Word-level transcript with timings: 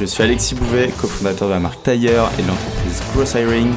Je 0.00 0.06
suis 0.06 0.22
Alexis 0.22 0.54
Bouvet, 0.54 0.90
cofondateur 1.00 1.48
de 1.48 1.54
la 1.54 1.60
marque 1.60 1.82
Tailleur 1.82 2.30
et 2.38 2.42
de 2.42 2.48
l'entreprise 2.48 3.00
Growth 3.14 3.34
Hiring 3.34 3.72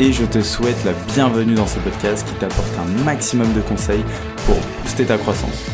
et 0.00 0.12
je 0.12 0.24
te 0.24 0.40
souhaite 0.40 0.82
la 0.84 0.92
bienvenue 1.14 1.54
dans 1.54 1.66
ce 1.66 1.78
podcast 1.80 2.26
qui 2.26 2.34
t'apporte 2.34 2.72
un 2.78 3.04
maximum 3.04 3.52
de 3.52 3.60
conseils 3.60 4.04
pour 4.46 4.56
booster 4.82 5.04
ta 5.04 5.18
croissance. 5.18 5.64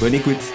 Bonne 0.00 0.14
écoute 0.14 0.52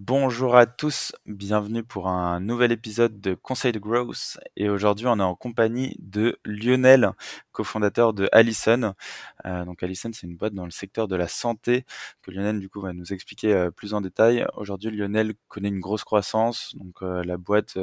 Bonjour 0.00 0.54
à 0.54 0.66
tous, 0.66 1.12
bienvenue 1.26 1.82
pour 1.82 2.06
un 2.06 2.38
nouvel 2.38 2.70
épisode 2.70 3.20
de 3.20 3.34
Conseil 3.34 3.72
de 3.72 3.80
Growth. 3.80 4.38
Et 4.56 4.68
aujourd'hui, 4.68 5.08
on 5.08 5.18
est 5.18 5.24
en 5.24 5.34
compagnie 5.34 5.96
de 5.98 6.38
Lionel, 6.44 7.10
cofondateur 7.50 8.12
de 8.12 8.28
Allison. 8.30 8.94
Euh, 9.44 9.64
donc 9.64 9.82
Allison, 9.82 10.10
c'est 10.12 10.28
une 10.28 10.36
boîte 10.36 10.54
dans 10.54 10.66
le 10.66 10.70
secteur 10.70 11.08
de 11.08 11.16
la 11.16 11.26
santé 11.26 11.84
que 12.22 12.30
Lionel 12.30 12.60
du 12.60 12.68
coup 12.68 12.80
va 12.80 12.92
nous 12.92 13.12
expliquer 13.12 13.52
euh, 13.52 13.72
plus 13.72 13.92
en 13.92 14.00
détail. 14.00 14.46
Aujourd'hui, 14.54 14.92
Lionel 14.92 15.34
connaît 15.48 15.68
une 15.68 15.80
grosse 15.80 16.04
croissance, 16.04 16.76
donc 16.76 17.02
euh, 17.02 17.24
la 17.24 17.36
boîte 17.36 17.76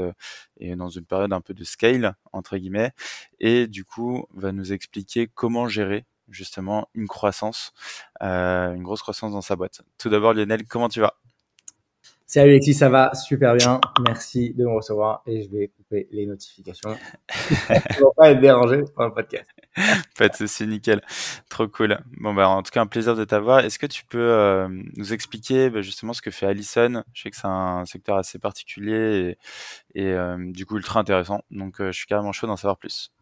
est 0.62 0.78
dans 0.78 0.88
une 0.88 1.04
période 1.04 1.34
un 1.34 1.42
peu 1.42 1.54
de 1.54 1.66
scale 1.66 2.16
entre 2.32 2.56
guillemets, 2.56 2.94
et 3.42 3.68
du 3.68 3.84
coup 3.84 4.26
va 4.34 4.54
nous 4.54 4.72
expliquer 4.72 5.28
comment 5.28 5.68
gérer 5.68 6.06
justement 6.30 6.88
une 6.94 7.10
croissance, 7.10 7.74
une 8.22 8.84
grosse 8.84 9.02
croissance 9.02 9.34
dans 9.34 9.42
sa 9.42 9.58
boîte. 9.58 9.82
Tout 9.98 10.10
d'abord, 10.10 10.34
Lionel, 10.34 10.66
comment 10.66 10.88
tu 10.88 11.02
vas? 11.02 11.14
Salut 12.36 12.50
Alexis, 12.50 12.74
ça 12.74 12.90
va 12.90 13.14
super 13.14 13.56
bien. 13.56 13.80
Merci 14.06 14.54
de 14.54 14.66
me 14.66 14.72
recevoir 14.72 15.22
et 15.26 15.42
je 15.42 15.50
vais 15.50 15.70
couper 15.70 16.10
les 16.12 16.26
notifications. 16.26 16.90
va 17.70 17.80
pas 18.18 18.32
être 18.32 18.42
dérangé 18.42 18.84
par 18.94 19.08
le 19.08 19.14
podcast. 19.14 19.50
pas 20.18 20.28
de 20.28 20.36
souci, 20.36 20.68
nickel. 20.68 21.02
Trop 21.48 21.70
cool. 21.70 21.98
Bon, 22.20 22.34
bah, 22.34 22.50
en 22.50 22.62
tout 22.62 22.72
cas, 22.72 22.82
un 22.82 22.88
plaisir 22.88 23.16
de 23.16 23.24
t'avoir. 23.24 23.60
Est-ce 23.60 23.80
que 23.80 23.86
tu 23.86 24.04
peux 24.04 24.20
euh, 24.20 24.68
nous 24.98 25.14
expliquer 25.14 25.70
bah, 25.70 25.80
justement 25.80 26.12
ce 26.12 26.22
que 26.22 26.30
fait 26.30 26.46
Allison 26.46 27.04
Je 27.14 27.22
sais 27.22 27.32
que 27.32 27.38
c'est 27.38 27.48
un 27.48 27.86
secteur 27.86 28.18
assez 28.18 28.38
particulier 28.38 29.38
et, 29.96 30.02
et 30.02 30.12
euh, 30.12 30.36
du 30.38 30.66
coup 30.66 30.76
ultra 30.76 31.00
intéressant. 31.00 31.40
Donc, 31.52 31.80
euh, 31.80 31.94
je 31.94 31.98
suis 32.00 32.06
carrément 32.06 32.34
chaud 32.34 32.48
d'en 32.48 32.58
savoir 32.58 32.76
plus. 32.76 33.14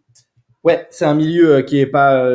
Ouais, 0.64 0.88
c'est 0.90 1.06
un 1.06 1.14
milieu 1.14 1.62
qui 1.62 1.78
est 1.78 1.86
pas 1.86 2.26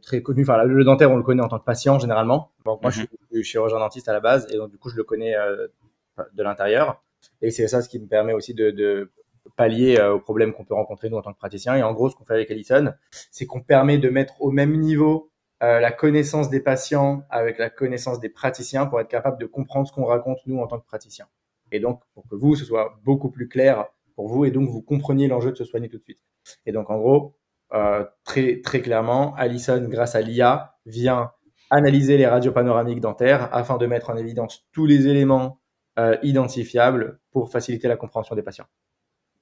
très 0.00 0.22
connu. 0.22 0.44
Enfin, 0.44 0.64
le 0.64 0.82
dentaire, 0.82 1.10
on 1.10 1.18
le 1.18 1.22
connaît 1.22 1.42
en 1.42 1.48
tant 1.48 1.58
que 1.58 1.64
patient 1.64 1.98
généralement. 1.98 2.52
moi, 2.64 2.78
je, 2.88 3.02
mhm. 3.02 3.06
suis, 3.32 3.44
chirurgien 3.44 3.78
dentiste 3.80 4.08
à 4.08 4.14
la 4.14 4.20
base 4.20 4.46
et 4.50 4.56
donc 4.56 4.70
du 4.70 4.78
coup, 4.78 4.88
je 4.88 4.96
le 4.96 5.04
connais 5.04 5.34
de 6.34 6.42
l'intérieur. 6.42 7.02
Et 7.42 7.50
c'est 7.50 7.68
ça 7.68 7.82
ce 7.82 7.88
qui 7.88 7.98
me 7.98 8.06
permet 8.06 8.32
aussi 8.32 8.54
de, 8.54 9.10
pallier 9.56 9.98
euh, 9.98 10.14
aux 10.14 10.20
problèmes 10.20 10.52
qu'on 10.52 10.64
peut 10.64 10.74
rencontrer 10.74 11.10
nous 11.10 11.16
en 11.16 11.22
tant 11.22 11.32
que 11.32 11.38
praticiens. 11.38 11.76
Et 11.76 11.82
en 11.82 11.92
gros, 11.92 12.08
ce 12.08 12.16
qu'on 12.16 12.24
fait 12.24 12.34
avec 12.34 12.50
Allison, 12.50 12.92
c'est 13.30 13.46
qu'on 13.46 13.60
permet 13.60 13.98
de 13.98 14.08
mettre 14.08 14.40
au 14.40 14.50
même 14.50 14.78
niveau 14.78 15.30
euh, 15.62 15.80
la 15.80 15.92
connaissance 15.92 16.48
des 16.50 16.60
patients 16.60 17.22
avec 17.28 17.58
la 17.58 17.68
connaissance 17.68 18.20
des 18.20 18.28
praticiens 18.28 18.86
pour 18.86 19.00
être 19.00 19.08
capable 19.08 19.38
de 19.38 19.46
comprendre 19.46 19.86
ce 19.86 19.92
qu'on 19.92 20.04
raconte 20.04 20.38
nous 20.46 20.58
en 20.58 20.66
tant 20.66 20.78
que 20.78 20.86
praticiens. 20.86 21.26
Et 21.72 21.80
donc, 21.80 22.00
pour 22.14 22.26
que 22.28 22.34
vous, 22.34 22.56
ce 22.56 22.64
soit 22.64 22.98
beaucoup 23.04 23.30
plus 23.30 23.48
clair 23.48 23.86
pour 24.14 24.28
vous 24.28 24.44
et 24.44 24.50
donc 24.50 24.68
vous 24.68 24.82
compreniez 24.82 25.28
l'enjeu 25.28 25.50
de 25.50 25.56
se 25.56 25.64
soigner 25.64 25.88
tout 25.88 25.98
de 25.98 26.02
suite. 26.02 26.20
Et 26.66 26.72
donc, 26.72 26.90
en 26.90 26.98
gros, 26.98 27.36
euh, 27.72 28.04
très, 28.24 28.60
très 28.60 28.80
clairement, 28.80 29.34
Allison, 29.36 29.86
grâce 29.88 30.14
à 30.14 30.20
l'IA, 30.20 30.74
vient 30.86 31.32
analyser 31.70 32.16
les 32.16 32.26
radios 32.26 32.52
panoramiques 32.52 33.00
dentaires 33.00 33.48
afin 33.54 33.76
de 33.76 33.86
mettre 33.86 34.10
en 34.10 34.16
évidence 34.16 34.66
tous 34.72 34.86
les 34.86 35.06
éléments 35.06 35.59
euh, 36.00 36.16
identifiable 36.22 37.18
pour 37.30 37.52
faciliter 37.52 37.86
la 37.86 37.96
compréhension 37.96 38.34
des 38.34 38.42
patients. 38.42 38.64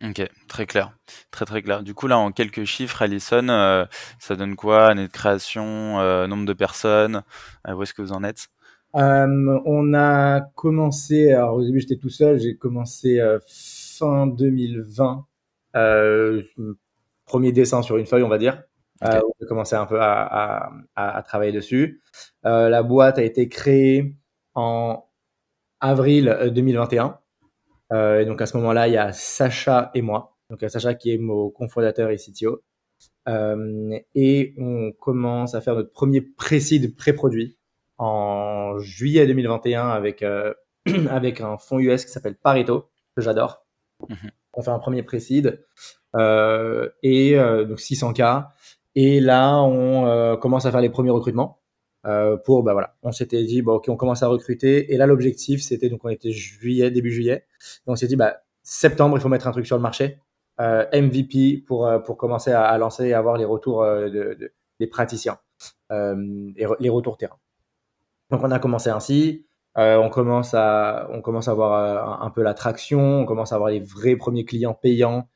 Ok, 0.03 0.29
très 0.49 0.67
clair, 0.67 0.93
très 1.31 1.45
très 1.45 1.63
clair. 1.63 1.85
Du 1.85 1.95
coup 1.95 2.09
là, 2.09 2.19
en 2.19 2.33
quelques 2.33 2.65
chiffres, 2.65 3.01
Allison, 3.01 3.49
euh, 3.49 3.85
ça 4.19 4.35
donne 4.35 4.57
quoi? 4.57 4.87
Année 4.87 5.07
de 5.07 5.13
création, 5.13 6.01
euh, 6.01 6.27
nombre 6.27 6.47
de 6.47 6.53
personnes? 6.53 7.23
Où 7.69 7.81
est-ce 7.81 7.95
que 7.95 8.03
vous 8.03 8.13
en 8.13 8.25
êtes? 8.25 8.49
On 8.93 9.95
a 9.95 10.41
commencé, 10.57 11.33
alors 11.33 11.55
au 11.55 11.65
début 11.65 11.79
j'étais 11.79 11.99
tout 11.99 12.09
seul, 12.09 12.41
j'ai 12.41 12.57
commencé 12.57 13.21
fin 13.47 14.27
2020, 14.27 15.27
premier 17.25 17.53
dessin 17.53 17.83
sur 17.83 17.99
une 17.99 18.07
feuille, 18.07 18.25
on 18.25 18.29
va 18.29 18.39
dire. 18.39 18.65
Okay. 19.01 19.21
on 19.23 19.45
a 19.45 19.47
commencé 19.47 19.77
un 19.77 19.87
peu 19.87 20.01
à, 20.01 20.73
à 20.97 21.23
travailler 21.23 21.53
dessus. 21.53 22.03
la 22.43 22.83
boîte 22.83 23.19
a 23.19 23.23
été 23.23 23.49
créée 23.49 24.17
en 24.55 25.08
avril 25.81 26.51
2021. 26.53 27.19
Euh, 27.93 27.97
euh, 27.97 28.21
et 28.21 28.27
donc 28.27 28.41
à 28.43 28.47
ce 28.47 28.57
moment-là, 28.57 28.89
il 28.89 28.95
y 28.95 28.97
a 28.97 29.13
Sacha 29.13 29.91
et 29.95 30.03
moi. 30.03 30.37
Donc 30.51 30.65
Sacha 30.69 30.95
qui 30.95 31.13
est 31.13 31.19
mon 31.19 31.51
cofondateur 31.51 32.11
et 32.11 32.17
CTO. 32.17 32.63
Euh, 33.29 33.99
et 34.15 34.55
on 34.59 34.93
commence 34.93 35.55
à 35.55 35.61
faire 35.61 35.75
notre 35.75 35.93
premier 35.93 36.21
pré-seed 36.21 36.97
pré-produit 36.97 37.59
en 37.99 38.79
juillet 38.79 39.27
2021 39.27 39.89
avec 39.89 40.23
avec 41.11 41.41
un 41.41 41.59
fonds 41.59 41.79
US 41.79 42.05
qui 42.05 42.11
s'appelle 42.11 42.37
Pareto 42.37 42.89
que 43.17 43.23
j'adore. 43.23 43.67
Mhm. 44.09 44.31
On 44.55 44.63
fait 44.63 44.71
un 44.71 44.79
premier 44.79 45.03
pré-seed 45.03 45.65
et 46.15 47.37
donc 47.37 47.79
600K. 47.79 48.49
Et 48.95 49.21
là, 49.21 49.61
on 49.63 50.37
commence 50.39 50.67
à 50.67 50.73
faire 50.73 50.81
les 50.81 50.91
premiers 50.91 51.11
recrutements. 51.11 51.61
Euh, 52.07 52.37
pour 52.37 52.63
bah 52.63 52.73
voilà, 52.73 52.95
on 53.03 53.11
s'était 53.11 53.43
dit 53.43 53.61
bon 53.61 53.75
ok 53.75 53.87
on 53.89 53.97
commence 53.97 54.23
à 54.23 54.29
recruter. 54.29 54.93
Et 54.93 54.97
là 54.97 55.07
l'objectif 55.07 55.63
c'était 55.63 55.89
donc 55.89 56.05
on 56.05 56.09
était 56.09 56.33
juillet 56.33 56.91
début 56.91 57.11
juillet. 57.11 57.47
Donc 57.87 57.95
on 57.95 57.97
s'est 57.97 58.07
dit 58.07 58.17
bah 58.17 58.43
septembre 58.63 59.19
il 59.19 59.21
faut 59.21 59.29
mettre 59.29 59.49
un 59.49 59.53
truc 59.53 59.67
sur 59.67 59.77
le 59.77 59.83
marché. 59.83 60.19
Euh, 60.61 60.85
MVP 60.93 61.65
pour 61.67 61.87
euh, 61.87 61.99
pour 61.99 62.17
commencer 62.17 62.53
à, 62.53 62.65
à, 62.65 62.79
lancer 62.79 63.07
et 63.07 63.15
avoir 63.15 63.37
les 63.37 63.45
retours 63.45 63.85
de, 63.85 64.09
de, 64.09 64.53
des 64.81 64.87
praticiens 64.87 65.39
et 65.91 66.67
les 66.81 66.89
retours 66.89 67.17
terrain. 67.17 67.39
Donc 68.31 68.43
on 68.45 68.51
a 68.51 68.59
commencé 68.59 68.91
ainsi. 68.91 69.47
On 69.77 70.09
commence 70.11 70.55
à 70.55 71.09
on 71.13 71.21
commence 71.23 71.49
à 71.49 71.53
avoir 71.53 72.23
un, 72.23 72.31
peu 72.31 72.43
la 72.43 72.55
traction. 72.55 73.21
On 73.21 73.27
commence 73.27 73.53
à 73.53 73.57
avoir 73.57 73.71
les 73.71 73.81
vrais 73.81 74.17
premiers 74.17 74.45
clients 74.45 74.75
payants 74.75 75.29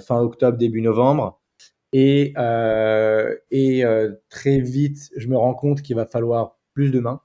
fin 0.00 0.20
octobre 0.20 0.58
début 0.58 0.80
novembre 0.80 1.40
et, 1.96 2.34
euh, 2.36 3.36
et 3.52 3.84
euh, 3.84 4.14
très 4.28 4.58
vite, 4.58 5.12
je 5.16 5.28
me 5.28 5.36
rends 5.36 5.54
compte 5.54 5.80
qu'il 5.80 5.94
va 5.94 6.06
falloir 6.06 6.58
plus 6.72 6.90
de 6.90 6.98
mains. 6.98 7.22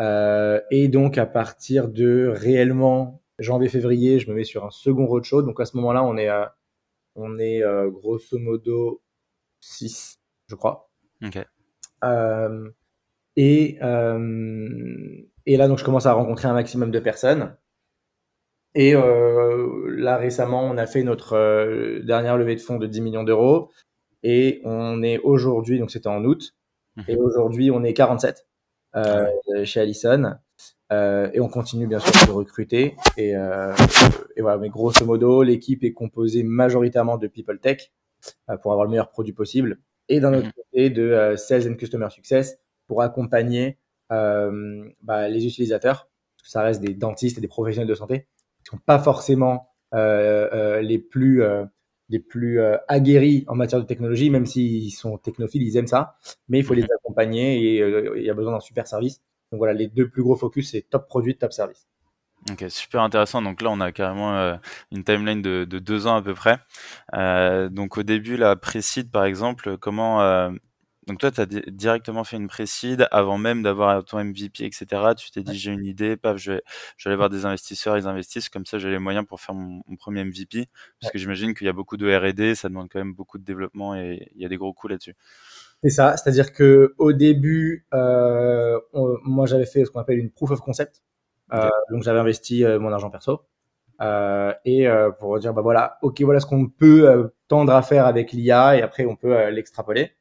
Euh, 0.00 0.58
et 0.70 0.88
donc, 0.88 1.18
à 1.18 1.26
partir 1.26 1.86
de 1.86 2.32
réellement 2.34 3.22
janvier-février, 3.38 4.18
je 4.18 4.30
me 4.30 4.34
mets 4.34 4.44
sur 4.44 4.64
un 4.64 4.70
second 4.70 5.04
roadshow. 5.04 5.42
Donc, 5.42 5.60
à 5.60 5.66
ce 5.66 5.76
moment-là, 5.76 6.02
on 6.02 6.16
est, 6.16 6.30
on 7.14 7.38
est 7.38 7.62
grosso 7.90 8.38
modo 8.38 9.02
6, 9.60 10.18
je 10.46 10.54
crois. 10.54 10.90
Ok. 11.22 11.36
et, 13.36 13.78
et 15.46 15.56
là, 15.58 15.68
donc, 15.68 15.78
je 15.78 15.84
commence 15.84 16.06
à 16.06 16.14
rencontrer 16.14 16.48
un 16.48 16.54
maximum 16.54 16.90
de 16.90 17.00
personnes. 17.00 17.54
Et 18.74 18.94
euh, 18.94 19.88
là 19.96 20.16
récemment, 20.16 20.62
on 20.62 20.76
a 20.76 20.86
fait 20.86 21.02
notre 21.02 21.34
euh, 21.34 22.00
dernière 22.04 22.36
levée 22.36 22.54
de 22.54 22.60
fonds 22.60 22.78
de 22.78 22.86
10 22.86 23.00
millions 23.00 23.24
d'euros. 23.24 23.70
Et 24.22 24.60
on 24.64 25.02
est 25.02 25.18
aujourd'hui, 25.18 25.78
donc 25.78 25.90
c'était 25.90 26.08
en 26.08 26.24
août, 26.24 26.54
mhm. 26.96 27.04
et 27.08 27.16
aujourd'hui 27.16 27.70
on 27.70 27.82
est 27.82 27.94
47 27.94 28.46
euh, 28.96 29.26
ah 29.54 29.64
chez 29.64 29.80
Allison. 29.80 30.34
Euh, 30.92 31.30
et 31.32 31.40
on 31.40 31.48
continue 31.48 31.86
bien 31.86 32.00
sûr 32.00 32.26
de 32.26 32.32
recruter. 32.32 32.96
Et, 33.16 33.36
euh, 33.36 33.72
et 34.36 34.42
voilà, 34.42 34.58
mais 34.58 34.68
grosso 34.68 35.04
modo, 35.06 35.42
l'équipe 35.42 35.84
est 35.84 35.92
composée 35.92 36.42
majoritairement 36.42 37.16
de 37.16 37.28
people 37.28 37.60
tech 37.60 37.92
euh, 38.48 38.56
pour 38.56 38.72
avoir 38.72 38.84
le 38.84 38.90
meilleur 38.90 39.10
produit 39.10 39.32
possible, 39.32 39.78
et 40.08 40.20
d'un 40.20 40.34
autre 40.34 40.46
mhm. 40.46 40.52
côté 40.52 40.90
de 40.90 41.02
euh, 41.02 41.36
sales 41.36 41.70
and 41.70 41.76
customer 41.76 42.10
success 42.10 42.58
pour 42.86 43.02
accompagner 43.02 43.78
euh, 44.12 44.88
bah, 45.02 45.28
les 45.28 45.46
utilisateurs. 45.46 46.08
Parce 46.36 46.42
que 46.42 46.50
ça 46.50 46.62
reste 46.62 46.80
des 46.80 46.94
dentistes 46.94 47.38
et 47.38 47.40
des 47.40 47.48
professionnels 47.48 47.88
de 47.88 47.94
santé 47.94 48.26
qui 48.58 48.70
sont 48.70 48.78
pas 48.78 48.98
forcément 48.98 49.68
les 49.92 50.98
plus 50.98 51.42
les 52.10 52.18
plus 52.18 52.60
euh, 52.60 52.76
aguerris 52.88 53.44
en 53.46 53.54
matière 53.54 53.80
de 53.80 53.86
technologie, 53.86 54.28
même 54.30 54.44
s'ils 54.44 54.90
sont 54.90 55.16
technophiles, 55.16 55.62
ils 55.62 55.76
aiment 55.76 55.86
ça, 55.86 56.16
mais 56.48 56.58
il 56.58 56.64
faut 56.64 56.74
les 56.74 56.84
accompagner 56.98 57.76
et 57.76 57.82
euh, 57.82 58.14
il 58.16 58.24
y 58.24 58.30
a 58.30 58.34
besoin 58.34 58.52
d'un 58.52 58.60
super 58.60 58.86
service. 58.86 59.22
Donc 59.52 59.58
voilà, 59.58 59.72
les 59.72 59.86
deux 59.88 60.08
plus 60.08 60.22
gros 60.22 60.36
focus, 60.36 60.72
c'est 60.72 60.82
top 60.82 61.08
produit, 61.08 61.36
top 61.36 61.52
service. 61.52 61.86
Ok, 62.50 62.64
super 62.68 63.02
intéressant. 63.02 63.42
Donc 63.42 63.62
là, 63.62 63.70
on 63.70 63.80
a 63.80 63.92
carrément 63.92 64.36
euh, 64.36 64.56
une 64.92 65.04
timeline 65.04 65.42
de, 65.42 65.64
de, 65.64 65.78
deux 65.78 66.06
ans 66.06 66.16
à 66.16 66.22
peu 66.22 66.34
près. 66.34 66.58
donc 67.70 67.96
au 67.96 68.02
début, 68.02 68.36
la 68.36 68.56
Précide, 68.56 69.10
par 69.10 69.24
exemple, 69.24 69.76
comment 69.78 70.50
Donc 71.10 71.18
toi, 71.18 71.32
tu 71.32 71.40
as 71.40 71.46
directement 71.46 72.22
fait 72.22 72.36
une 72.36 72.46
précide 72.46 73.08
avant 73.10 73.36
même 73.36 73.64
d'avoir 73.64 74.04
ton 74.04 74.22
MVP, 74.22 74.64
etc. 74.64 74.86
Tu 75.16 75.32
t'es 75.32 75.42
dit, 75.42 75.58
j'ai 75.58 75.72
une 75.72 75.84
idée, 75.84 76.16
paf, 76.16 76.36
je 76.36 76.52
vais, 76.52 76.62
je 76.96 77.08
vais 77.08 77.10
aller 77.10 77.16
voir 77.16 77.28
des 77.28 77.46
investisseurs, 77.46 77.98
ils 77.98 78.06
investissent, 78.06 78.48
comme 78.48 78.64
ça 78.64 78.78
j'ai 78.78 78.90
les 78.90 79.00
moyens 79.00 79.26
pour 79.26 79.40
faire 79.40 79.56
mon, 79.56 79.82
premier 79.96 80.22
MVP. 80.22 80.68
Parce 81.00 81.12
que 81.12 81.18
j'imagine 81.18 81.52
qu'il 81.52 81.66
y 81.66 81.68
a 81.68 81.72
beaucoup 81.72 81.96
de 81.96 82.08
R&D, 82.16 82.54
ça 82.54 82.68
demande 82.68 82.88
quand 82.88 83.00
même 83.00 83.12
beaucoup 83.12 83.38
de 83.38 83.44
développement 83.44 83.96
et 83.96 84.30
il 84.36 84.40
y 84.40 84.44
a 84.44 84.48
des 84.48 84.56
gros 84.56 84.72
coûts 84.72 84.86
là-dessus. 84.86 85.16
C'est 85.82 85.90
ça, 85.90 86.16
c'est-à-dire 86.16 86.52
que 86.52 86.94
au 86.96 87.12
début, 87.12 87.88
euh, 87.92 88.78
moi 89.24 89.46
j'avais 89.46 89.66
fait 89.66 89.84
ce 89.84 89.90
qu'on 89.90 89.98
appelle 89.98 90.18
une 90.18 90.30
proof 90.30 90.52
of 90.52 90.60
concept. 90.60 91.02
Euh, 91.52 91.68
donc 91.90 92.04
j'avais 92.04 92.20
investi 92.20 92.64
euh, 92.64 92.78
mon 92.78 92.92
argent 92.92 93.10
perso. 93.10 93.42
Euh, 94.00 94.54
et 94.64 94.86
euh, 94.86 95.10
pour 95.10 95.36
dire 95.40 95.54
bah 95.54 95.62
voilà, 95.62 95.98
ok 96.02 96.20
voilà 96.20 96.38
ce 96.38 96.46
qu'on 96.46 96.68
peut 96.68 97.32
tendre 97.48 97.72
à 97.72 97.82
faire 97.82 98.06
avec 98.06 98.30
l'IA 98.30 98.76
et 98.76 98.82
après 98.82 99.06
on 99.06 99.16
peut 99.16 99.50
l'extrapoler. 99.50 100.12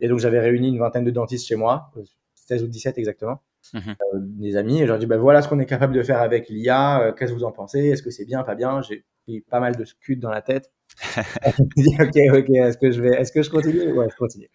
Et 0.00 0.08
donc 0.08 0.18
j'avais 0.18 0.40
réuni 0.40 0.68
une 0.68 0.78
vingtaine 0.78 1.04
de 1.04 1.10
dentistes 1.10 1.46
chez 1.46 1.56
moi, 1.56 1.90
16 2.34 2.62
ou 2.64 2.66
17 2.68 2.98
exactement, 2.98 3.42
mmh 3.74 3.80
des 4.14 4.56
amis, 4.56 4.78
et 4.78 4.82
je 4.82 4.86
leur 4.86 4.98
dis 4.98 5.06
bah 5.06 5.18
voilà 5.18 5.42
ce 5.42 5.48
qu'on 5.48 5.58
est 5.58 5.66
capable 5.66 5.94
de 5.94 6.02
faire 6.02 6.20
avec 6.20 6.48
l'IA, 6.48 7.14
qu'est-ce 7.18 7.32
que 7.32 7.36
vous 7.36 7.44
en 7.44 7.52
pensez, 7.52 7.80
est-ce 7.80 8.02
que 8.02 8.10
c'est 8.10 8.24
bien, 8.24 8.42
pas 8.42 8.54
bien? 8.54 8.82
J'ai 8.82 9.04
pris 9.24 9.40
pas 9.40 9.60
mal 9.60 9.76
de 9.76 9.84
scuds 9.84 10.16
dans 10.16 10.30
la 10.30 10.42
tête. 10.42 10.70
ok, 12.00 12.16
ok, 12.32 12.50
est-ce 12.50 12.78
que 12.78 12.90
je 12.90 13.02
vais, 13.02 13.10
est-ce 13.16 13.32
que 13.32 13.42
je 13.42 13.50
continue? 13.50 13.92
Ouais, 13.92 14.06
je 14.10 14.16
continue. 14.16 14.50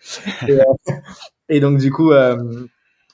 Et, 0.48 0.58
et 1.50 1.60
donc 1.60 1.78
du 1.78 1.92
coup, 1.92 2.12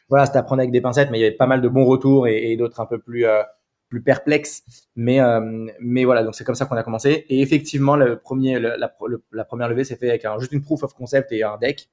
voilà, 0.09 0.25
c'était 0.25 0.39
à 0.39 0.43
prendre 0.43 0.61
avec 0.61 0.71
des 0.71 0.81
pincettes, 0.81 1.09
mais 1.11 1.19
il 1.19 1.21
y 1.21 1.25
avait 1.25 1.35
pas 1.35 1.47
mal 1.47 1.61
de 1.61 1.69
bons 1.69 1.85
retours 1.85 2.27
et, 2.27 2.51
et 2.51 2.57
d'autres 2.57 2.79
un 2.79 2.85
peu 2.85 2.99
plus 2.99 3.25
euh, 3.25 3.43
plus 3.89 4.01
perplexes. 4.01 4.63
Mais 4.95 5.19
euh, 5.19 5.67
mais 5.79 6.05
voilà, 6.05 6.23
donc 6.23 6.35
c'est 6.35 6.43
comme 6.43 6.55
ça 6.55 6.65
qu'on 6.65 6.77
a 6.77 6.83
commencé. 6.83 7.25
Et 7.29 7.41
effectivement, 7.41 7.95
le 7.95 8.19
premier, 8.19 8.59
la, 8.59 8.77
la, 8.77 9.45
première 9.45 9.69
levée 9.69 9.83
s'est 9.83 9.95
fait 9.95 10.09
avec 10.09 10.25
un, 10.25 10.39
juste 10.39 10.51
une 10.51 10.61
proof 10.61 10.83
of 10.83 10.93
concept 10.93 11.31
et 11.31 11.43
un 11.43 11.57
deck, 11.57 11.89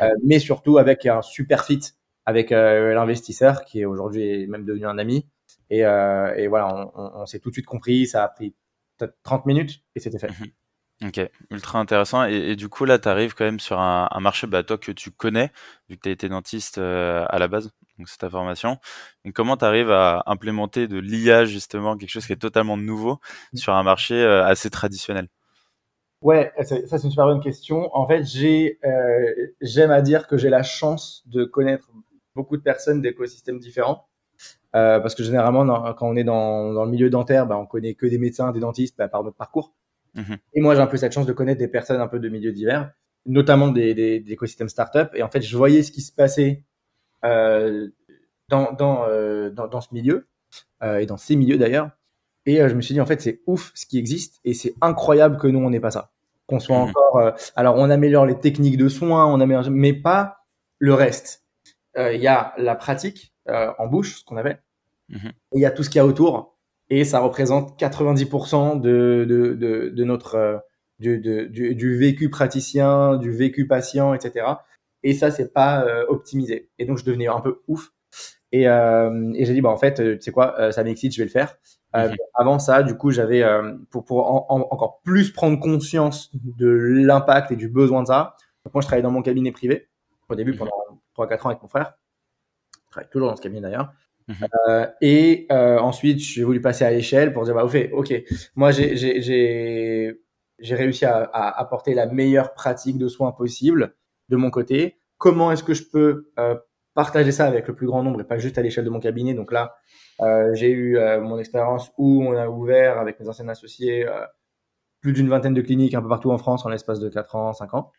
euh, 0.00 0.08
mais 0.24 0.38
surtout 0.38 0.78
avec 0.78 1.06
un 1.06 1.22
super 1.22 1.64
fit 1.64 1.80
avec 2.26 2.50
l'investisseur 2.50 3.64
qui 3.64 3.80
est 3.80 3.84
aujourd'hui 3.84 4.46
même 4.46 4.64
devenu 4.64 4.86
un 4.86 4.98
ami. 4.98 5.26
Et, 5.68 5.78
et 5.80 6.46
voilà, 6.48 6.92
on, 6.94 7.22
on, 7.22 7.26
s'est 7.26 7.40
tout 7.40 7.48
de 7.48 7.54
suite 7.54 7.66
compris. 7.66 8.06
Ça 8.06 8.22
a 8.22 8.28
pris 8.28 8.54
peut-être 8.98 9.16
30 9.24 9.46
minutes 9.46 9.82
et 9.96 10.00
c'était 10.00 10.18
fait. 10.18 10.28
Mhm. 10.28 10.52
Ok, 11.02 11.18
ultra 11.50 11.78
intéressant. 11.78 12.24
Et, 12.24 12.56
du 12.56 12.68
coup, 12.68 12.84
là, 12.84 12.98
tu 12.98 13.08
arrives 13.08 13.34
quand 13.34 13.44
même 13.44 13.60
sur 13.60 13.78
un, 13.78 14.08
marché, 14.20 14.46
bah, 14.46 14.62
toi, 14.62 14.76
que 14.76 14.92
tu 14.92 15.10
connais, 15.10 15.50
vu 15.88 15.96
que 15.96 16.02
tu 16.02 16.08
as 16.10 16.12
été 16.12 16.28
dentiste 16.28 16.76
euh, 16.76 17.24
à 17.30 17.38
la 17.38 17.48
base, 17.48 17.70
donc 18.00 18.08
c'est 18.08 18.18
ta 18.18 18.30
formation. 18.30 18.78
Comment 19.34 19.56
tu 19.56 19.64
arrives 19.64 19.90
à 19.90 20.22
implémenter 20.26 20.88
de 20.88 20.98
l'IA, 20.98 21.44
justement, 21.44 21.96
quelque 21.96 22.10
chose 22.10 22.26
qui 22.26 22.32
est 22.32 22.36
totalement 22.36 22.76
nouveau, 22.76 23.20
mmh. 23.52 23.56
sur 23.56 23.74
un 23.74 23.82
marché 23.82 24.14
euh, 24.14 24.44
assez 24.44 24.70
traditionnel? 24.70 25.28
Ouais, 26.22 26.52
ça, 26.58 26.76
c'est 26.86 27.04
une 27.04 27.10
super 27.10 27.26
bonne 27.26 27.40
question. 27.40 27.94
En 27.96 28.06
fait, 28.06 28.24
j'ai, 28.24 28.78
euh, 28.84 29.46
j'aime 29.60 29.90
à 29.90 30.02
dire 30.02 30.26
que 30.26 30.36
j'ai 30.36 30.50
la 30.50 30.62
chance 30.62 31.22
de 31.26 31.44
connaître 31.44 31.90
beaucoup 32.34 32.56
de 32.56 32.62
personnes 32.62 33.00
d'écosystèmes 33.00 33.58
différents. 33.58 34.08
parce 34.72 35.14
que 35.14 35.22
généralement, 35.22 35.92
quand 35.94 36.08
on 36.08 36.16
est 36.16 36.24
dans, 36.24 36.72
dans 36.72 36.84
le 36.84 36.90
milieu 36.90 37.10
dentaire, 37.10 37.46
bah, 37.46 37.56
on 37.58 37.66
connaît 37.66 37.94
que 37.94 38.06
des 38.06 38.18
médecins, 38.18 38.52
des 38.52 38.60
dentistes 38.60 38.96
bah, 38.98 39.08
par 39.08 39.24
notre 39.24 39.36
parcours. 39.36 39.74
Mhm. 40.14 40.38
Et 40.54 40.60
moi, 40.60 40.74
j'ai 40.74 40.80
un 40.80 40.86
peu 40.86 40.96
cette 40.96 41.12
chance 41.12 41.26
de 41.26 41.32
connaître 41.32 41.58
des 41.58 41.68
personnes 41.68 42.00
un 42.00 42.08
peu 42.08 42.18
de 42.18 42.28
milieux 42.28 42.52
divers, 42.52 42.90
notamment 43.26 43.68
des, 43.68 43.94
des, 43.94 44.20
des 44.20 44.32
écosystèmes 44.32 44.68
startup. 44.68 45.10
Et 45.14 45.22
en 45.22 45.28
fait, 45.28 45.42
je 45.42 45.56
voyais 45.56 45.82
ce 45.82 45.92
qui 45.92 46.00
se 46.02 46.12
passait 46.12 46.62
euh, 46.62 46.69
dans, 47.22 48.72
dans, 48.72 49.04
euh, 49.08 49.50
dans, 49.50 49.68
dans, 49.68 49.80
ce 49.80 49.92
milieu, 49.92 50.28
euh, 50.82 50.98
et 50.98 51.06
dans 51.06 51.16
ces 51.16 51.36
milieux 51.36 51.58
d'ailleurs. 51.58 51.90
Et 52.46 52.60
euh, 52.60 52.68
je 52.68 52.74
me 52.74 52.80
suis 52.80 52.94
dit, 52.94 53.00
en 53.00 53.06
fait, 53.06 53.20
c'est 53.20 53.42
ouf 53.46 53.72
ce 53.74 53.86
qui 53.86 53.98
existe, 53.98 54.40
et 54.44 54.54
c'est 54.54 54.74
incroyable 54.80 55.36
que 55.36 55.46
nous, 55.46 55.60
on 55.60 55.70
n'ait 55.70 55.80
pas 55.80 55.90
ça. 55.90 56.10
Qu'on 56.46 56.60
soit 56.60 56.78
mhm. 56.78 56.88
encore... 56.88 57.18
Euh, 57.18 57.30
alors, 57.54 57.76
on 57.76 57.90
améliore 57.90 58.26
les 58.26 58.38
techniques 58.38 58.76
de 58.76 58.88
soins, 58.88 59.26
on 59.26 59.40
améliore, 59.40 59.70
mais 59.70 59.92
pas 59.92 60.38
le 60.78 60.94
reste. 60.94 61.44
Euh, 61.96 62.14
il 62.14 62.20
y 62.20 62.28
a 62.28 62.54
la 62.56 62.74
pratique 62.74 63.34
en 63.78 63.88
bouche, 63.88 64.20
ce 64.20 64.24
qu'on 64.24 64.36
avait. 64.36 64.60
Mhm. 65.08 65.32
Et 65.52 65.56
il 65.56 65.60
y 65.60 65.66
a 65.66 65.72
tout 65.72 65.82
ce 65.82 65.90
qu'il 65.90 65.98
y 65.98 66.00
a 66.00 66.06
autour 66.06 66.56
et 66.90 67.04
ça 67.04 67.20
représente 67.20 67.80
90% 67.80 68.80
de, 68.80 69.24
de, 69.26 69.54
de, 69.54 69.88
de 69.88 70.04
notre 70.04 70.34
euh, 70.34 70.58
du, 70.98 71.18
du, 71.18 71.74
du, 71.74 71.96
vécu 71.96 72.28
praticien, 72.28 73.16
du 73.16 73.30
vécu 73.30 73.66
patient, 73.66 74.12
etc. 74.12 74.46
Et 75.02 75.14
ça, 75.14 75.30
c'est 75.30 75.52
pas 75.52 75.84
euh, 75.84 76.04
optimisé. 76.08 76.70
Et 76.78 76.84
donc, 76.84 76.98
je 76.98 77.04
devenais 77.04 77.26
un 77.28 77.40
peu 77.40 77.62
ouf. 77.68 77.92
Et, 78.52 78.68
euh, 78.68 79.32
et 79.34 79.44
j'ai 79.44 79.54
dit, 79.54 79.60
bah 79.60 79.68
en 79.70 79.76
fait, 79.76 80.00
euh, 80.00 80.16
tu 80.16 80.22
sais 80.22 80.32
quoi, 80.32 80.72
ça 80.72 80.82
m'excite, 80.82 81.12
je 81.12 81.18
vais 81.18 81.24
le 81.24 81.30
faire. 81.30 81.56
Mhm. 81.94 82.14
Avant 82.34 82.58
ça, 82.58 82.82
du 82.82 82.96
coup, 82.96 83.10
j'avais 83.10 83.44
pour, 83.90 84.04
pour 84.04 84.50
encore 84.50 85.00
plus 85.02 85.32
prendre 85.32 85.58
conscience 85.58 86.30
de 86.34 86.68
l'impact 86.68 87.52
et 87.52 87.56
du 87.56 87.68
besoin 87.68 88.02
de 88.02 88.08
ça. 88.08 88.36
Donc, 88.64 88.74
moi, 88.74 88.82
je 88.82 88.86
travaillais 88.86 89.02
dans 89.02 89.10
mon 89.10 89.22
cabinet 89.22 89.52
privé 89.52 89.88
au 90.28 90.34
début 90.34 90.52
mhm. 90.52 90.58
pendant 90.58 90.72
3-4 91.16 91.46
ans 91.46 91.48
avec 91.50 91.62
mon 91.62 91.68
frère. 91.68 91.94
Je 92.86 92.90
travaille 92.90 93.10
toujours 93.10 93.28
dans 93.28 93.36
ce 93.36 93.42
cabinet 93.42 93.60
d'ailleurs. 93.60 93.92
Mhm. 94.28 94.36
Euh, 94.68 94.86
et 95.00 95.46
euh, 95.50 95.78
ensuite, 95.78 96.20
j'ai 96.20 96.44
voulu 96.44 96.60
passer 96.60 96.84
à 96.84 96.90
l'échelle 96.90 97.32
pour 97.32 97.44
dire, 97.44 97.54
bah, 97.54 97.66
fait, 97.68 97.90
ok, 97.92 98.14
moi, 98.54 98.70
j'ai 98.70 100.14
réussi 100.62 101.04
à, 101.04 101.22
à, 101.24 101.60
apporter 101.60 101.94
la 101.94 102.06
meilleure 102.06 102.54
pratique 102.54 102.98
de 102.98 103.08
soins 103.08 103.32
possible 103.32 103.94
de 104.30 104.36
mon 104.36 104.50
côté. 104.50 104.96
Comment 105.18 105.52
est-ce 105.52 105.62
que 105.62 105.74
je 105.74 105.84
peux 105.84 106.30
euh, 106.38 106.56
partager 106.94 107.32
ça 107.32 107.46
avec 107.46 107.68
le 107.68 107.74
plus 107.74 107.86
grand 107.86 108.02
nombre 108.02 108.20
et 108.20 108.24
pas 108.24 108.38
juste 108.38 108.56
à 108.56 108.62
l'échelle 108.62 108.84
de 108.84 108.90
mon 108.90 109.00
cabinet? 109.00 109.34
Donc 109.34 109.52
là, 109.52 109.74
euh, 110.20 110.54
j'ai 110.54 110.70
eu 110.70 110.96
euh, 110.96 111.20
mon 111.20 111.38
expérience 111.38 111.92
où 111.98 112.24
on 112.24 112.34
a 112.36 112.48
ouvert 112.48 112.98
avec 112.98 113.20
mes 113.20 113.28
anciens 113.28 113.48
associés 113.48 114.06
plus 115.02 115.12
d'une 115.12 115.28
vingtaine 115.28 115.54
de 115.54 115.62
cliniques 115.62 115.94
un 115.94 116.02
peu 116.02 116.08
partout 116.08 116.30
en 116.30 116.38
France 116.38 116.64
en 116.64 116.68
l'espace 116.68 117.00
de 117.00 117.08
4 117.08 117.36
ans, 117.36 117.52
5 117.52 117.74
ans. 117.74 117.92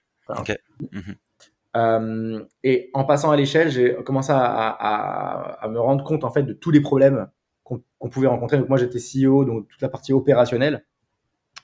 Mhm. 0.91 2.47
Et 2.63 2.89
en 2.93 3.05
passant 3.05 3.31
à 3.31 3.35
l'échelle, 3.35 3.69
j'ai 3.69 3.95
commencé 4.03 4.31
à, 4.31 4.39
à, 4.39 5.63
à, 5.63 5.67
me 5.67 5.79
rendre 5.79 6.03
compte 6.03 6.23
en 6.23 6.29
fait 6.29 6.43
de 6.43 6.53
tous 6.53 6.71
les 6.71 6.81
problèmes 6.81 7.27
qu'on 7.63 8.09
pouvait 8.09 8.27
rencontrer. 8.27 8.57
Donc 8.57 8.69
moi 8.69 8.77
j'étais 8.77 8.99
CEO, 8.99 9.45
donc 9.45 9.67
toute 9.67 9.81
la 9.81 9.89
partie 9.89 10.13
opérationnelle, 10.13 10.85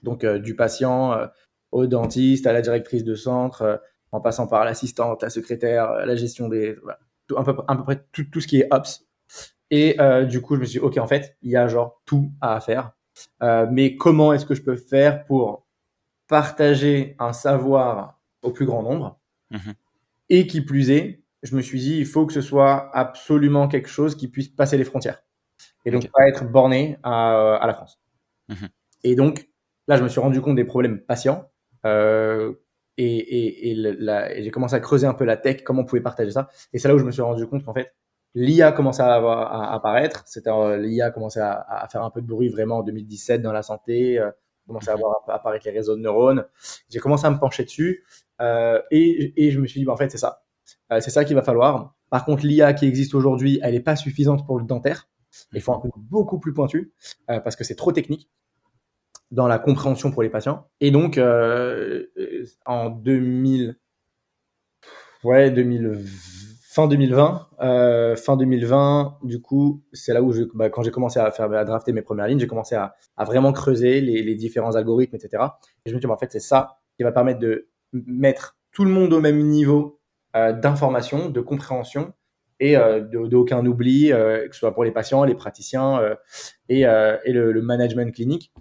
donc 0.03 0.25
du 0.25 0.55
patient 0.55 1.29
au 1.71 1.87
dentiste, 1.87 2.47
à 2.47 2.53
la 2.53 2.61
directrice 2.61 3.03
de 3.03 3.15
centre, 3.15 3.81
en 4.11 4.21
passant 4.21 4.47
par 4.47 4.65
l'assistante, 4.65 5.23
la 5.23 5.29
secrétaire, 5.29 5.91
la 6.05 6.15
gestion 6.15 6.47
des, 6.47 6.73
voilà, 6.81 6.99
tout, 7.27 7.37
un 7.37 7.43
peu, 7.43 7.55
à 7.67 7.75
peu 7.75 7.83
près 7.83 8.05
tout, 8.11 8.25
tout 8.31 8.41
ce 8.41 8.47
qui 8.47 8.61
est 8.61 8.67
ops. 8.71 9.05
Et 9.69 9.97
du 10.29 10.41
coup 10.41 10.55
je 10.55 10.61
me 10.61 10.65
suis 10.65 10.79
dit 10.79 10.85
ok 10.85 10.97
en 10.97 11.07
fait 11.07 11.35
il 11.41 11.51
y 11.51 11.57
a 11.57 11.67
genre 11.67 12.01
tout 12.05 12.31
à 12.39 12.61
faire, 12.61 12.93
mais 13.41 13.97
comment 13.97 14.31
est-ce 14.31 14.45
que 14.45 14.55
je 14.55 14.61
peux 14.61 14.77
faire 14.77 15.25
pour 15.25 15.65
partager 16.27 17.15
un 17.19 17.33
savoir 17.33 18.21
au 18.43 18.51
plus 18.51 18.65
grand 18.65 18.81
nombre 18.81 19.19
mmh 19.51 19.71
et 20.29 20.47
qui 20.47 20.61
plus 20.61 20.91
est, 20.91 21.21
je 21.43 21.55
me 21.55 21.61
suis 21.61 21.79
dit, 21.79 21.97
il 21.97 22.05
faut 22.05 22.25
que 22.25 22.33
ce 22.33 22.41
soit 22.41 22.89
absolument 22.95 23.67
quelque 23.67 23.89
chose 23.89 24.15
qui 24.15 24.27
puisse 24.27 24.49
passer 24.49 24.77
les 24.77 24.83
frontières. 24.83 25.23
Et 25.85 25.91
donc, 25.91 26.09
pas 26.11 26.27
être 26.27 26.43
borné 26.43 26.97
à, 27.03 27.55
à 27.55 27.67
la 27.67 27.73
France. 27.73 27.99
Mhm. 28.49 28.69
Et 29.03 29.15
donc, 29.15 29.49
là, 29.87 29.95
je 29.95 30.03
me 30.03 30.09
suis 30.09 30.19
rendu 30.19 30.41
compte 30.41 30.55
des 30.55 30.65
problèmes 30.65 30.99
patients. 30.99 31.49
Euh, 31.85 32.53
et, 32.97 33.05
et, 33.05 33.71
et, 33.71 34.43
j'ai 34.43 34.51
commencé 34.51 34.75
à 34.75 34.79
creuser 34.79 35.07
un 35.07 35.13
peu 35.13 35.23
la 35.23 35.37
tech, 35.37 35.63
comment 35.63 35.81
on 35.81 35.85
pouvait 35.85 36.01
partager 36.01 36.31
ça. 36.31 36.49
Et 36.73 36.79
c'est 36.79 36.87
là 36.87 36.95
où 36.95 36.99
je 36.99 37.05
me 37.05 37.11
suis 37.11 37.21
rendu 37.21 37.45
compte 37.45 37.63
qu'en 37.63 37.73
fait, 37.73 37.93
l'IA 38.33 38.71
commençait 38.71 39.03
à, 39.03 39.15
à, 39.15 39.73
apparaître. 39.73 40.23
C'était 40.25 40.49
euh, 40.49 40.77
l'IA 40.77 41.11
commençait 41.11 41.39
à, 41.39 41.65
à, 41.69 41.87
faire 41.87 42.03
un 42.03 42.09
peu 42.09 42.21
de 42.21 42.27
bruit 42.27 42.49
vraiment 42.49 42.79
en 42.79 42.83
2017 42.83 43.41
dans 43.41 43.51
la 43.51 43.63
santé. 43.63 44.19
Euh, 44.19 44.31
commençait 44.67 44.91
à 44.91 44.95
mhm. 44.95 45.01
voir 45.01 45.23
apparaître 45.27 45.65
les 45.65 45.71
réseaux 45.71 45.95
de 45.95 46.01
neurones. 46.01 46.45
J'ai 46.89 46.99
commencé 46.99 47.25
à 47.25 47.29
me 47.29 47.39
pencher 47.39 47.63
dessus 47.63 48.03
euh, 48.41 48.81
et, 48.91 49.51
je 49.51 49.59
me 49.59 49.67
suis 49.67 49.79
dit, 49.79 49.85
bah, 49.85 49.93
en 49.93 49.97
fait, 49.97 50.09
c'est 50.09 50.17
ça. 50.17 50.43
C'est 50.99 51.11
ça 51.11 51.23
qu'il 51.23 51.35
va 51.35 51.41
falloir. 51.41 51.95
Par 52.09 52.25
contre, 52.25 52.45
l'IA 52.45 52.73
qui 52.73 52.85
existe 52.85 53.15
aujourd'hui, 53.15 53.59
elle 53.63 53.73
n'est 53.73 53.79
pas 53.79 53.95
suffisante 53.95 54.45
pour 54.45 54.59
le 54.59 54.65
dentaire. 54.65 55.07
Il 55.53 55.61
faut 55.61 55.73
un 55.73 55.79
truc 55.79 55.93
beaucoup 55.95 56.39
plus 56.39 56.53
pointu 56.53 56.93
parce 57.25 57.55
que 57.55 57.63
c'est 57.63 57.75
trop 57.75 57.93
technique 57.93 58.29
dans 59.31 59.47
la 59.47 59.59
compréhension 59.59 60.11
pour 60.11 60.23
les 60.23 60.29
patients. 60.29 60.67
Et 60.79 60.91
donc, 60.91 61.17
euh, 61.17 62.05
en 62.65 62.89
2000, 62.89 63.77
ouais, 65.23 65.51
2000, 65.51 66.05
fin 66.63 66.87
2020, 66.87 67.47
euh, 67.61 68.15
fin 68.15 68.37
2020, 68.37 69.19
du 69.23 69.41
coup, 69.41 69.83
c'est 69.93 70.13
là 70.13 70.21
où 70.21 70.33
bah, 70.53 70.69
quand 70.69 70.83
j'ai 70.83 70.91
commencé 70.91 71.19
à 71.19 71.29
faire 71.31 71.51
à 71.51 71.65
drafter 71.65 71.91
mes 71.91 72.01
premières 72.01 72.27
lignes, 72.27 72.39
j'ai 72.39 72.47
commencé 72.47 72.75
à, 72.75 72.95
vraiment 73.25 73.51
creuser 73.51 73.99
les, 74.01 74.35
différents 74.35 74.75
algorithmes, 74.75 75.15
etc. 75.15 75.43
Et 75.85 75.89
je 75.89 75.95
me 75.95 75.99
dis, 75.99 76.07
bah, 76.07 76.13
en 76.13 76.17
fait, 76.17 76.31
c'est 76.31 76.39
ça 76.39 76.77
qui 76.95 77.03
va 77.03 77.11
permettre 77.11 77.39
de 77.39 77.67
mettre 77.93 78.57
tout 78.71 78.85
le 78.85 78.91
monde 78.91 79.13
au 79.13 79.19
même 79.19 79.39
niveau 79.39 79.99
euh, 80.35 80.53
d'information, 80.53 81.29
de 81.29 81.41
compréhension 81.41 82.13
et 82.59 82.77
euh, 82.77 83.01
d'aucun 83.01 83.65
oubli, 83.65 84.11
euh, 84.11 84.47
que 84.47 84.53
ce 84.53 84.59
soit 84.59 84.73
pour 84.73 84.83
les 84.83 84.91
patients, 84.91 85.23
les 85.23 85.35
praticiens 85.35 85.99
euh, 85.99 86.15
et, 86.69 86.85
euh, 86.85 87.17
et 87.25 87.33
le, 87.33 87.61
management 87.61 88.13
clinique. 88.13 88.51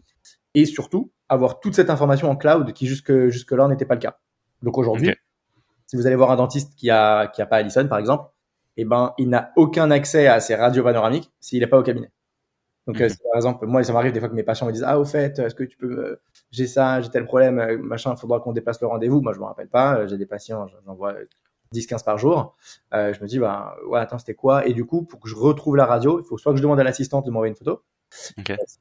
Et 0.57 0.65
surtout, 0.65 1.13
avoir 1.29 1.61
toute 1.61 1.75
cette 1.75 1.91
information 1.91 2.31
en 2.31 2.35
cloud 2.35 2.73
qui 2.73 2.87
jusque, 2.87 3.29
jusque-là 3.29 3.69
n'était 3.69 3.85
pas 3.85 3.95
le 3.95 4.01
cas. 4.01 4.19
Donc 4.63 4.79
aujourd'hui, 4.79 5.15
si 5.87 5.97
vous 5.97 6.07
allez 6.07 6.17
voir 6.17 6.31
un 6.31 6.37
dentiste 6.37 6.75
qui 6.77 6.89
a, 6.89 7.27
qui 7.27 7.43
a 7.43 7.47
pas 7.47 7.57
Allison, 7.59 7.87
par 7.87 7.99
exemple, 7.99 8.31
eh 8.79 8.87
ben, 8.87 9.13
il 9.19 9.29
n'a 9.29 9.53
aucun 9.57 9.91
accès 9.91 10.27
à 10.27 10.41
ses 10.41 10.55
radios 10.55 10.83
panoramiques 10.83 11.31
s'il 11.41 11.61
n'est 11.61 11.67
pas 11.67 11.79
au 11.79 11.83
cabinet. 11.83 12.11
Donc, 12.87 13.03
euh, 13.03 13.09
mhm. 13.09 13.17
par 13.31 13.37
exemple, 13.37 13.67
moi, 13.67 13.85
ça 13.85 13.93
m'arrive 13.93 14.13
des 14.13 14.21
fois 14.21 14.31
que 14.31 14.35
mes 14.35 14.45
patients 14.45 14.67
me 14.67 14.73
disent 14.73 14.85
Ah, 14.87 14.99
au 14.99 15.05
fait, 15.05 15.39
est-ce 15.39 15.55
que 15.55 15.65
tu 15.65 15.77
peux, 15.77 16.19
j'ai 16.51 16.67
ça, 16.67 17.03
j'ai 17.03 17.11
tel 17.11 17.27
problème, 17.27 17.59
euh, 17.59 17.77
machin, 17.77 18.15
il 18.17 18.19
faudra 18.19 18.41
qu'on 18.41 18.53
dépasse 18.53 18.81
le 18.81 18.87
rendez-vous. 18.87 19.21
Moi, 19.21 19.35
je 19.35 19.41
me 19.41 19.45
rappelle 19.45 19.69
pas. 19.69 19.99
Euh, 19.99 20.09
j'ai 20.09 20.17
des 20.17 20.27
patients, 20.27 20.67
j'en 20.87 20.95
vois 20.95 21.15
10-15 21.75 22.03
par 22.03 22.17
jour. 22.17 22.57
je 22.93 23.21
me 23.21 23.27
dis, 23.27 23.39
bah, 23.39 23.77
ouais, 23.89 23.99
attends, 23.99 24.19
c'était 24.19 24.35
quoi? 24.35 24.67
Et 24.67 24.73
du 24.73 24.87
coup, 24.87 25.03
pour 25.03 25.21
que 25.21 25.29
je 25.29 25.35
retrouve 25.35 25.77
la 25.77 25.85
radio, 25.85 26.21
il 26.21 26.25
faut 26.25 26.39
soit 26.39 26.53
que 26.53 26.59
je 26.59 26.63
demande 26.63 26.81
à 26.81 26.85
l'assistante 26.85 27.27
de 27.27 27.31
m'envoyer 27.31 27.51
une 27.51 27.57
photo, 27.57 27.83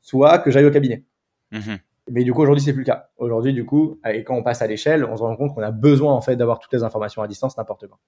soit 0.02 0.38
que 0.40 0.52
j'aille 0.52 0.66
au 0.66 0.72
cabinet. 0.72 1.04
Mmh 1.52 1.76
Mais 2.12 2.24
du 2.24 2.34
coup, 2.34 2.42
aujourd'hui, 2.42 2.64
c'est 2.64 2.74
plus 2.74 2.82
le 2.82 2.86
cas. 2.86 3.10
Aujourd'hui, 3.18 3.54
du 3.54 3.66
coup, 3.66 4.00
et 4.06 4.24
quand 4.24 4.36
on 4.36 4.44
passe 4.44 4.62
à 4.62 4.68
l'échelle, 4.68 5.06
on 5.06 5.16
se 5.16 5.24
rend 5.24 5.36
compte 5.36 5.54
qu'on 5.54 5.64
a 5.64 5.72
besoin 5.72 6.14
en 6.14 6.22
fait 6.22 6.36
d'avoir 6.36 6.60
toutes 6.60 6.74
les 6.74 6.84
informations 6.84 7.22
à 7.22 7.28
distance, 7.28 7.58
n'importe 7.58 7.88
quand. 7.88 8.00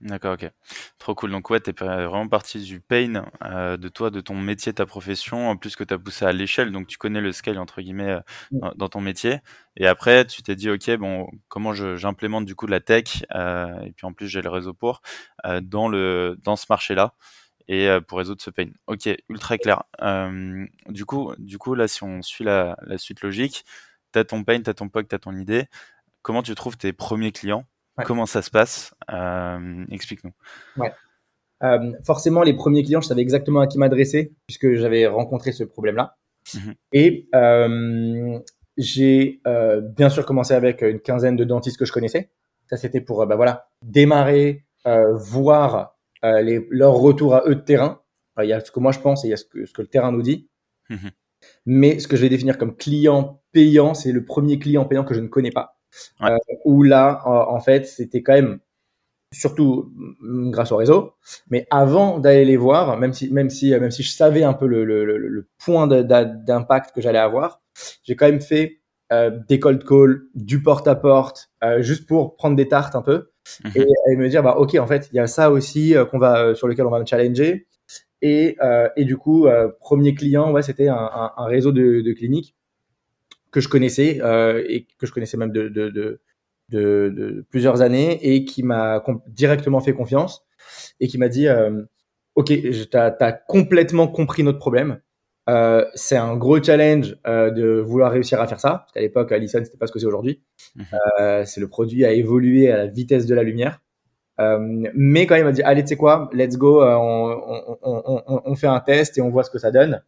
D'accord, 0.00 0.32
ok. 0.32 0.50
Trop 0.98 1.14
cool. 1.14 1.30
Donc 1.30 1.50
ouais, 1.50 1.60
t'es 1.60 1.72
vraiment 1.72 2.26
parti 2.26 2.58
du 2.62 2.80
pain 2.80 3.26
euh, 3.44 3.76
de 3.76 3.88
toi, 3.88 4.10
de 4.10 4.22
ton 4.22 4.34
métier, 4.34 4.72
ta 4.72 4.86
profession, 4.86 5.50
en 5.50 5.56
plus 5.58 5.76
que 5.76 5.84
tu 5.84 5.92
as 5.92 5.98
poussé 5.98 6.24
à 6.24 6.32
l'échelle, 6.32 6.72
donc 6.72 6.86
tu 6.86 6.96
connais 6.96 7.20
le 7.20 7.32
scale 7.32 7.58
entre 7.58 7.82
guillemets 7.82 8.12
euh, 8.12 8.20
mm. 8.52 8.70
dans, 8.76 8.88
ton 8.88 9.02
métier. 9.02 9.40
Et 9.76 9.86
après, 9.86 10.24
tu 10.24 10.42
t'es 10.42 10.56
dit, 10.56 10.70
ok, 10.70 10.96
bon, 10.96 11.28
comment 11.48 11.74
j'implémente 11.74 12.46
du 12.46 12.54
coup 12.54 12.64
de 12.64 12.70
la 12.70 12.80
tech, 12.80 13.24
euh, 13.34 13.78
et 13.82 13.92
puis 13.92 14.06
en 14.06 14.14
plus 14.14 14.26
j'ai 14.26 14.40
le 14.40 14.48
réseau 14.48 14.72
pour, 14.72 15.02
dans, 15.62 15.88
le, 15.88 16.38
dans 16.42 16.56
ce 16.56 16.64
marché-là, 16.70 17.12
et 17.72 17.88
pour 18.08 18.18
résoudre 18.18 18.42
ce 18.42 18.50
pain. 18.50 18.66
Ok, 18.88 19.08
ultra 19.28 19.56
clair. 19.56 19.84
du, 20.88 21.04
coup, 21.06 21.32
du 21.38 21.56
coup, 21.56 21.74
là, 21.74 21.86
si 21.88 22.02
on 22.02 22.20
suit 22.20 22.44
la, 22.44 22.76
la 22.82 22.98
suite 22.98 23.22
logique, 23.22 23.64
tu 24.12 24.18
as 24.18 24.24
ton 24.24 24.42
pain, 24.44 24.60
tu 24.60 24.68
as 24.68 24.74
ton 24.74 24.88
POC, 24.88 25.08
tu 25.08 25.14
as 25.14 25.18
ton 25.18 25.36
idée. 25.36 25.66
Comment 26.22 26.42
tu 26.42 26.54
trouves 26.54 26.76
tes 26.76 26.92
premiers 26.92 27.32
clients? 27.32 27.64
Comment 28.04 28.26
ça 28.26 28.42
se 28.42 28.50
passe? 28.50 28.94
Euh, 29.10 29.84
Explique-nous. 29.90 30.32
Ouais. 30.76 30.92
Euh, 31.62 31.92
forcément, 32.04 32.42
les 32.42 32.54
premiers 32.54 32.82
clients, 32.82 33.00
je 33.00 33.08
savais 33.08 33.20
exactement 33.20 33.60
à 33.60 33.66
qui 33.66 33.78
m'adresser 33.78 34.32
puisque 34.46 34.74
j'avais 34.74 35.06
rencontré 35.06 35.52
ce 35.52 35.64
problème-là. 35.64 36.16
Mhm. 36.54 36.74
Et 36.92 37.28
euh, 37.34 38.38
j'ai 38.78 39.40
bien 39.96 40.08
sûr 40.08 40.24
commencé 40.24 40.54
avec 40.54 40.82
une 40.82 41.00
quinzaine 41.00 41.36
de 41.36 41.44
dentistes 41.44 41.78
que 41.78 41.84
je 41.84 41.92
connaissais. 41.92 42.30
Ça, 42.68 42.76
c'était 42.76 43.00
pour 43.00 43.26
bah, 43.26 43.36
voilà, 43.36 43.68
démarrer, 43.82 44.64
voir 44.84 45.96
les, 46.22 46.66
leur 46.70 46.94
retour 46.94 47.34
à 47.34 47.42
eux 47.46 47.54
de 47.54 47.60
terrain. 47.60 48.02
Il 48.42 48.48
y 48.48 48.52
a 48.52 48.60
ce 48.60 48.70
que 48.70 48.80
moi 48.80 48.92
je 48.92 49.00
pense 49.00 49.24
et 49.24 49.28
il 49.28 49.30
y 49.30 49.34
a 49.34 49.36
ce 49.36 49.44
que, 49.44 49.66
ce 49.66 49.72
que 49.72 49.82
le 49.82 49.88
terrain 49.88 50.12
nous 50.12 50.22
dit. 50.22 50.48
Mhm. 50.88 51.10
Mais 51.66 51.98
ce 51.98 52.08
que 52.08 52.16
je 52.16 52.22
vais 52.22 52.28
définir 52.28 52.58
comme 52.58 52.76
client 52.76 53.42
payant, 53.52 53.94
c'est 53.94 54.12
le 54.12 54.24
premier 54.24 54.58
client 54.58 54.84
payant 54.84 55.04
que 55.04 55.14
je 55.14 55.20
ne 55.20 55.28
connais 55.28 55.50
pas. 55.50 55.78
Euh, 56.22 56.36
où 56.64 56.82
là, 56.82 57.22
en 57.26 57.60
fait, 57.60 57.86
c'était 57.86 58.22
quand 58.22 58.34
même 58.34 58.60
surtout 59.32 59.92
mm, 60.20 60.50
grâce 60.50 60.72
au 60.72 60.76
réseau. 60.76 61.14
Mais 61.48 61.66
avant 61.70 62.18
d'aller 62.18 62.44
les 62.44 62.56
voir, 62.56 62.98
même 62.98 63.12
si, 63.12 63.30
même 63.32 63.50
si, 63.50 63.70
même 63.70 63.90
si 63.90 64.02
je 64.02 64.10
savais 64.12 64.42
un 64.42 64.54
peu 64.54 64.66
le, 64.66 64.84
le, 64.84 65.04
le 65.04 65.48
point 65.58 65.86
d'impact 65.86 66.94
que 66.94 67.00
j'allais 67.00 67.18
avoir, 67.18 67.62
j'ai 68.02 68.16
quand 68.16 68.26
même 68.26 68.40
fait 68.40 68.80
euh, 69.12 69.30
des 69.48 69.58
cold 69.58 69.84
calls, 69.84 70.22
du 70.34 70.62
porte 70.62 70.86
à 70.88 70.94
porte, 70.94 71.50
euh, 71.64 71.82
juste 71.82 72.06
pour 72.06 72.36
prendre 72.36 72.56
des 72.56 72.68
tartes 72.68 72.94
un 72.94 73.02
peu 73.02 73.30
mhm. 73.64 73.86
et, 74.10 74.16
me 74.16 74.28
dire 74.28 74.42
bah 74.42 74.56
ok 74.56 74.74
en 74.76 74.86
fait 74.86 75.08
il 75.12 75.16
y 75.16 75.20
a 75.20 75.26
ça 75.26 75.50
aussi 75.50 75.96
euh, 75.96 76.04
qu'on 76.04 76.18
va 76.18 76.54
sur 76.54 76.68
lequel 76.68 76.86
on 76.86 76.90
va 76.90 77.00
me 77.00 77.06
challenger 77.06 77.66
et, 78.22 78.56
et 78.96 79.04
du 79.04 79.16
coup 79.16 79.48
premier 79.80 80.14
client 80.14 80.52
ouais 80.52 80.62
c'était 80.62 80.88
un, 80.88 80.94
un, 80.94 81.32
un, 81.38 81.46
réseau 81.46 81.72
de, 81.72 82.02
de 82.02 82.12
cliniques 82.12 82.54
que 83.50 83.60
je 83.60 83.68
connaissais 83.68 84.20
euh, 84.22 84.64
et 84.68 84.86
que 84.98 85.06
je 85.06 85.12
connaissais 85.12 85.36
même 85.36 85.52
de, 85.52 85.68
de, 85.68 85.88
de, 85.88 86.20
de 86.70 87.44
plusieurs 87.50 87.82
années 87.82 88.18
et 88.22 88.44
qui 88.44 88.62
m'a 88.62 89.02
directement 89.28 89.80
fait 89.80 89.92
confiance 89.92 90.44
et 91.00 91.08
qui 91.08 91.18
m'a 91.18 91.28
dit 91.28 91.48
euh, 91.48 91.82
Ok, 92.36 92.46
tu 92.46 92.96
as, 92.96 93.32
complètement 93.32 94.06
compris 94.06 94.44
notre 94.44 94.58
problème. 94.58 95.00
Euh, 95.48 95.84
c'est 95.94 96.16
un 96.16 96.36
gros 96.36 96.62
challenge 96.62 97.16
euh, 97.26 97.50
de 97.50 97.80
vouloir 97.80 98.12
réussir 98.12 98.40
à 98.40 98.46
faire 98.46 98.60
ça. 98.60 98.70
Parce 98.70 98.92
qu'à 98.92 99.00
l'époque, 99.00 99.32
Allison, 99.32 99.60
c'était 99.64 99.78
pas 99.78 99.86
ce 99.86 99.92
que 99.92 99.98
c'est 99.98 100.06
aujourd'hui. 100.06 100.42
Mhm. 100.76 100.84
Euh, 101.20 101.44
c'est 101.44 101.60
le 101.60 101.68
produit 101.68 102.04
à 102.04 102.12
évoluer 102.12 102.70
à 102.70 102.76
la 102.76 102.86
vitesse 102.86 103.26
de 103.26 103.34
la 103.34 103.42
lumière. 103.42 103.80
Euh, 104.40 104.58
mais 104.94 105.26
quand 105.26 105.36
il 105.36 105.44
m'a 105.44 105.52
dit, 105.52 105.62
allez, 105.62 105.82
tu 105.82 105.88
sais 105.88 105.96
quoi, 105.96 106.30
let's 106.32 106.56
go, 106.56 106.82
on, 106.82 107.76
on, 107.82 108.02
on, 108.26 108.42
on, 108.44 108.54
fait 108.54 108.68
un 108.68 108.80
test 108.80 109.18
et 109.18 109.20
on 109.20 109.28
voit 109.28 109.42
ce 109.42 109.50
que 109.50 109.58
ça 109.58 109.70
donne. 109.70 110.02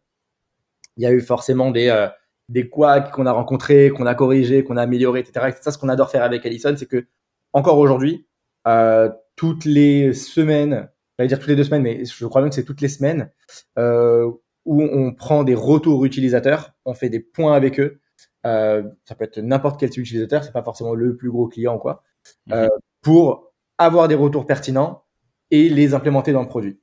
Il 0.97 1.03
y 1.03 1.05
a 1.05 1.11
eu 1.11 1.21
forcément 1.21 1.69
des, 1.69 2.07
des 2.49 2.69
quacks 2.69 3.11
qu'on 3.11 3.25
a 3.25 3.31
rencontrés, 3.31 3.89
qu'on 3.91 4.05
a 4.05 4.15
corrigés, 4.15 4.63
qu'on 4.63 4.77
a 4.77 4.81
améliorés, 4.81 5.19
etc. 5.19 5.47
C'est 5.55 5.63
ça 5.63 5.71
ce 5.71 5.77
qu'on 5.77 5.89
adore 5.89 6.09
faire 6.09 6.23
avec 6.23 6.45
Allison, 6.45 6.73
c'est 6.75 6.87
que 6.87 7.05
encore 7.53 7.77
aujourd'hui, 7.77 8.27
euh, 8.67 9.09
toutes 9.35 9.65
les 9.65 10.13
semaines, 10.13 10.89
je 11.17 11.23
vais 11.23 11.27
dire 11.27 11.39
toutes 11.39 11.49
les 11.49 11.55
deux 11.55 11.63
semaines, 11.63 11.83
mais 11.83 12.05
je 12.05 12.25
crois 12.25 12.41
même 12.41 12.49
que 12.49 12.55
c'est 12.55 12.63
toutes 12.63 12.81
les 12.81 12.89
semaines, 12.89 13.31
euh, 13.77 14.31
où 14.65 14.81
on 14.81 15.13
prend 15.13 15.43
des 15.43 15.55
retours 15.55 16.05
utilisateurs, 16.05 16.73
on 16.85 16.93
fait 16.93 17.09
des 17.09 17.19
points 17.19 17.53
avec 17.53 17.79
eux. 17.79 17.99
Euh, 18.45 18.83
ça 19.05 19.15
peut 19.15 19.25
être 19.25 19.39
n'importe 19.39 19.79
quel 19.79 19.89
type 19.89 20.03
d'utilisateur, 20.03 20.43
c'est 20.43 20.51
pas 20.51 20.63
forcément 20.63 20.93
le 20.93 21.15
plus 21.15 21.31
gros 21.31 21.47
client 21.47 21.77
quoi, 21.77 22.03
euh, 22.51 22.65
mhm. 22.65 22.69
pour 23.01 23.53
avoir 23.77 24.07
des 24.07 24.15
retours 24.15 24.45
pertinents 24.45 25.03
et 25.51 25.69
les 25.69 25.93
implémenter 25.93 26.33
dans 26.33 26.41
le 26.41 26.47
produit. 26.47 26.79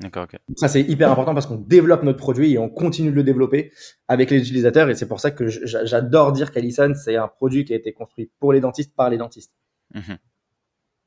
D'accord, 0.00 0.26
Ça, 0.56 0.68
c'est 0.68 0.82
hyper 0.82 1.10
important 1.10 1.32
parce 1.32 1.46
qu'on 1.46 1.56
développe 1.56 2.02
notre 2.02 2.18
produit 2.18 2.52
et 2.52 2.58
on 2.58 2.68
continue 2.68 3.10
de 3.10 3.14
le 3.14 3.22
développer 3.22 3.72
avec 4.08 4.30
les 4.30 4.40
utilisateurs. 4.40 4.90
Et 4.90 4.94
c'est 4.94 5.08
pour 5.08 5.20
ça 5.20 5.30
que 5.30 5.48
j'adore 5.48 6.32
dire 6.32 6.52
qu'Alison, 6.52 6.92
c'est 6.94 7.16
un 7.16 7.28
produit 7.28 7.64
qui 7.64 7.72
a 7.72 7.76
été 7.76 7.92
construit 7.92 8.30
pour 8.38 8.52
les 8.52 8.60
dentistes, 8.60 8.94
par 8.94 9.08
les 9.08 9.16
dentistes. 9.16 9.52
Mmh 9.94 10.00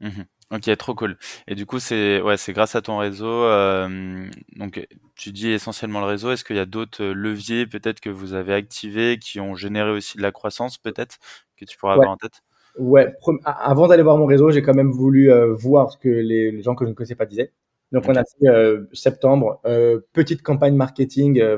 mmh 0.01 0.21
ok, 0.51 0.77
trop 0.77 0.95
cool. 0.95 1.17
Et 1.47 1.55
du 1.55 1.65
coup, 1.65 1.79
c'est 1.79 2.21
ouais, 2.21 2.37
c'est 2.37 2.53
grâce 2.53 2.75
à 2.75 2.81
ton 2.81 2.97
réseau. 2.97 3.43
Euh, 3.43 4.29
donc, 4.55 4.85
tu 5.15 5.31
dis 5.31 5.51
essentiellement 5.51 5.99
le 5.99 6.05
réseau. 6.05 6.31
Est-ce 6.31 6.43
qu'il 6.43 6.55
y 6.55 6.59
a 6.59 6.65
d'autres 6.65 7.03
leviers 7.03 7.67
peut-être 7.67 7.99
que 7.99 8.09
vous 8.09 8.33
avez 8.33 8.53
activés 8.53 9.17
qui 9.19 9.39
ont 9.39 9.55
généré 9.55 9.91
aussi 9.91 10.17
de 10.17 10.21
la 10.21 10.31
croissance, 10.31 10.77
peut-être 10.77 11.17
que 11.57 11.65
tu 11.65 11.77
pourras 11.77 11.93
avoir 11.93 12.09
en 12.09 12.17
tête? 12.17 12.41
Ouais. 12.77 13.13
Avant 13.45 13.87
d'aller 13.87 14.03
voir 14.03 14.17
mon 14.17 14.25
réseau, 14.25 14.51
j'ai 14.51 14.61
quand 14.61 14.73
même 14.73 14.91
voulu 14.91 15.31
euh, 15.31 15.53
voir 15.53 15.91
ce 15.91 15.97
que 15.97 16.09
les, 16.09 16.61
gens 16.61 16.75
que 16.75 16.85
je 16.85 16.89
ne 16.89 16.95
connaissais 16.95 17.15
pas 17.15 17.25
disaient. 17.25 17.51
Donc 17.91 18.05
on 18.07 18.15
a 18.15 18.23
fait 18.23 18.47
euh, 18.47 18.85
septembre, 18.93 19.59
euh, 19.65 19.99
petite 20.13 20.43
campagne 20.43 20.75
marketing 20.75 21.41
euh, 21.41 21.57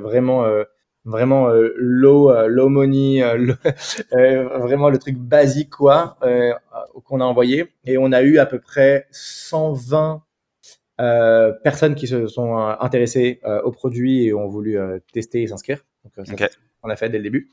vraiment 1.06 1.46
vraiment 1.46 1.50
low 1.78 2.48
low 2.48 2.70
money, 2.70 3.22
vraiment 4.12 4.90
le 4.90 4.98
truc 4.98 5.18
basique 5.18 5.72
quoi 5.72 6.18
qu'on 7.06 7.22
a 7.22 7.24
envoyé 7.24 7.72
et 7.86 7.98
on 7.98 8.12
a 8.12 8.22
eu 8.22 8.38
à 8.38 8.46
peu 8.46 8.60
près 8.60 9.08
120 9.12 10.24
personnes 11.64 11.96
qui 11.96 12.08
se 12.08 12.28
sont 12.28 12.56
intéressées 12.56 13.40
au 13.64 13.72
produit 13.72 14.28
et 14.28 14.34
ont 14.34 14.48
voulu 14.48 14.78
tester 15.12 15.44
et 15.44 15.48
s'inscrire. 15.48 15.84
Donc 16.16 16.28
on 16.84 16.90
a 16.90 16.96
fait 16.96 17.10
dès 17.10 17.18
le 17.18 17.24
début. 17.24 17.50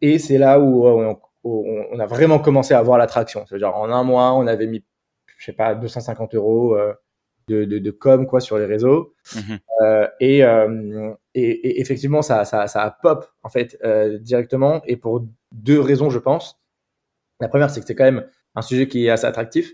et 0.00 0.18
c'est 0.18 0.38
là 0.38 0.58
où 0.58 0.86
on, 0.86 1.18
on, 1.44 1.98
a 1.98 2.06
vraiment 2.06 2.38
commencé 2.38 2.74
à 2.74 2.82
voir 2.82 2.98
l'attraction. 2.98 3.44
C'est-à-dire 3.46 3.74
en 3.76 3.90
un 3.90 4.02
mois, 4.04 4.32
on 4.32 4.46
avait 4.46 4.66
mis 4.66 4.82
je 5.38 5.44
sais 5.44 5.52
pas 5.52 5.74
250 5.74 6.34
euros 6.34 6.76
de, 7.48 7.64
de, 7.64 7.78
de, 7.78 7.90
com 7.90 8.26
quoi 8.26 8.40
sur 8.40 8.58
les 8.58 8.66
réseaux. 8.66 9.14
Mhm. 9.34 9.58
euh, 9.82 10.08
et, 10.20 10.44
euh, 10.44 11.14
et, 11.34 11.50
et, 11.50 11.80
effectivement 11.80 12.22
ça, 12.22 12.44
ça, 12.44 12.66
ça 12.66 12.82
a 12.82 12.90
pop 12.90 13.26
en 13.42 13.48
fait 13.48 13.78
euh, 13.84 14.18
directement 14.18 14.82
et 14.86 14.96
pour 14.96 15.26
deux 15.52 15.80
raisons 15.80 16.10
je 16.10 16.18
pense. 16.18 16.60
La 17.40 17.48
première 17.48 17.70
c'est 17.70 17.80
que 17.80 17.86
c'est 17.86 17.94
quand 17.94 18.04
même 18.04 18.26
un 18.54 18.62
sujet 18.62 18.88
qui 18.88 19.06
est 19.06 19.10
assez 19.10 19.26
attractif. 19.26 19.72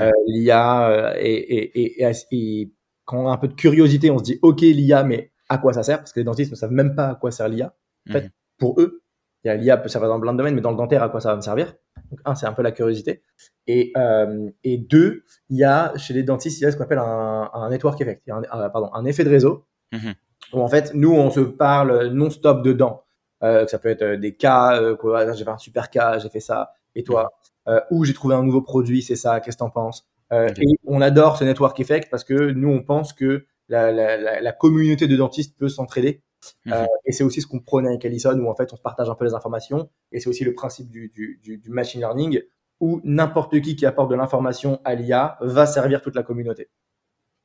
Euh, 0.00 0.10
l'IA 0.26 0.90
euh, 0.90 1.14
et, 1.18 2.00
et, 2.00 2.72
quand 3.04 3.24
on 3.24 3.28
a 3.28 3.32
un 3.32 3.36
peu 3.36 3.48
de 3.48 3.54
curiosité 3.54 4.10
on 4.10 4.18
se 4.18 4.24
dit 4.24 4.38
ok 4.42 4.62
l'IA 4.62 5.04
mais 5.04 5.32
à 5.48 5.58
quoi 5.58 5.72
ça 5.72 5.82
sert? 5.82 5.98
Parce 5.98 6.12
que 6.12 6.20
les 6.20 6.24
dentistes 6.24 6.50
ne 6.50 6.56
savent 6.56 6.72
même 6.72 6.94
pas 6.94 7.08
à 7.10 7.14
quoi 7.14 7.30
sert 7.30 7.48
l'IA 7.48 7.74
en 8.08 8.12
fait 8.12 8.24
mhm. 8.24 8.30
pour 8.58 8.80
eux 8.80 9.02
l'IA 9.44 9.76
peut 9.76 9.88
servir 9.88 10.08
dans 10.08 10.20
plein 10.20 10.32
de 10.32 10.38
domaines 10.38 10.54
mais 10.54 10.60
dans 10.60 10.72
le 10.72 10.76
dentaire 10.76 11.02
à 11.02 11.08
quoi 11.08 11.20
ça 11.20 11.30
va 11.30 11.36
me 11.36 11.40
servir? 11.40 11.74
Donc, 12.10 12.20
un, 12.24 12.34
c'est 12.34 12.46
un 12.46 12.52
peu 12.52 12.62
la 12.62 12.72
curiosité. 12.72 13.22
Et, 13.66 13.92
euh, 13.96 14.50
et 14.64 14.78
deux, 14.78 15.24
il 15.48 15.58
y 15.58 15.64
a 15.64 15.92
chez 15.96 16.14
les 16.14 16.22
dentistes, 16.22 16.60
il 16.60 16.64
y 16.64 16.66
a 16.66 16.72
ce 16.72 16.76
qu'on 16.76 16.84
appelle 16.84 16.98
un, 16.98 17.50
un 17.52 17.70
network 17.70 18.00
effect, 18.00 18.28
un, 18.28 18.42
pardon, 18.70 18.90
un 18.92 19.04
effet 19.04 19.24
de 19.24 19.30
réseau, 19.30 19.66
mhm. 19.92 20.14
où 20.52 20.60
en 20.60 20.68
fait, 20.68 20.92
nous, 20.94 21.12
on 21.12 21.30
se 21.30 21.40
parle 21.40 22.08
non-stop 22.08 22.62
dedans. 22.62 23.04
Euh, 23.42 23.66
ça 23.66 23.78
peut 23.78 23.88
être 23.88 24.02
euh, 24.02 24.16
des 24.18 24.34
cas, 24.34 24.80
euh, 24.80 24.96
quoi, 24.96 25.32
j'ai 25.32 25.44
fait 25.44 25.50
un 25.50 25.58
super 25.58 25.88
cas, 25.88 26.18
j'ai 26.18 26.28
fait 26.28 26.40
ça, 26.40 26.72
et 26.94 27.04
toi, 27.04 27.32
mhm. 27.66 27.74
euh, 27.74 27.80
ou 27.90 28.04
j'ai 28.04 28.12
trouvé 28.12 28.34
un 28.34 28.42
nouveau 28.42 28.60
produit, 28.62 29.02
c'est 29.02 29.16
ça, 29.16 29.40
qu'est-ce 29.40 29.56
que 29.56 29.60
t'en 29.60 29.70
penses? 29.70 30.06
Euh, 30.32 30.48
Et 30.60 30.78
on 30.86 31.00
adore 31.00 31.36
ce 31.38 31.44
network 31.44 31.78
effect 31.80 32.08
parce 32.10 32.22
que 32.22 32.50
nous, 32.50 32.68
on 32.68 32.82
pense 32.82 33.12
que 33.12 33.46
la, 33.68 33.92
la, 33.92 34.16
la, 34.16 34.40
la 34.40 34.52
communauté 34.52 35.08
de 35.08 35.16
dentistes 35.16 35.58
peut 35.58 35.68
s'entraider 35.68 36.22
euh, 36.68 36.82
mhm. 36.82 36.86
et 37.06 37.12
c'est 37.12 37.24
aussi 37.24 37.40
ce 37.40 37.46
qu'on 37.46 37.60
prône 37.60 37.86
avec 37.86 38.04
Allison, 38.04 38.38
où 38.38 38.48
en 38.48 38.54
fait 38.54 38.72
on 38.72 38.76
se 38.76 38.82
partage 38.82 39.08
un 39.08 39.14
peu 39.14 39.24
les 39.24 39.34
informations. 39.34 39.90
Et 40.12 40.20
c'est 40.20 40.28
aussi 40.28 40.44
le 40.44 40.54
principe 40.54 40.90
du, 40.90 41.10
du, 41.14 41.58
du, 41.58 41.70
machine 41.70 42.00
learning, 42.00 42.42
où 42.80 43.00
n'importe 43.04 43.60
qui 43.60 43.76
qui 43.76 43.86
apporte 43.86 44.10
de 44.10 44.14
l'information 44.14 44.80
à 44.84 44.94
l'IA 44.94 45.38
va 45.40 45.66
servir 45.66 46.02
toute 46.02 46.14
la 46.14 46.22
communauté. 46.22 46.68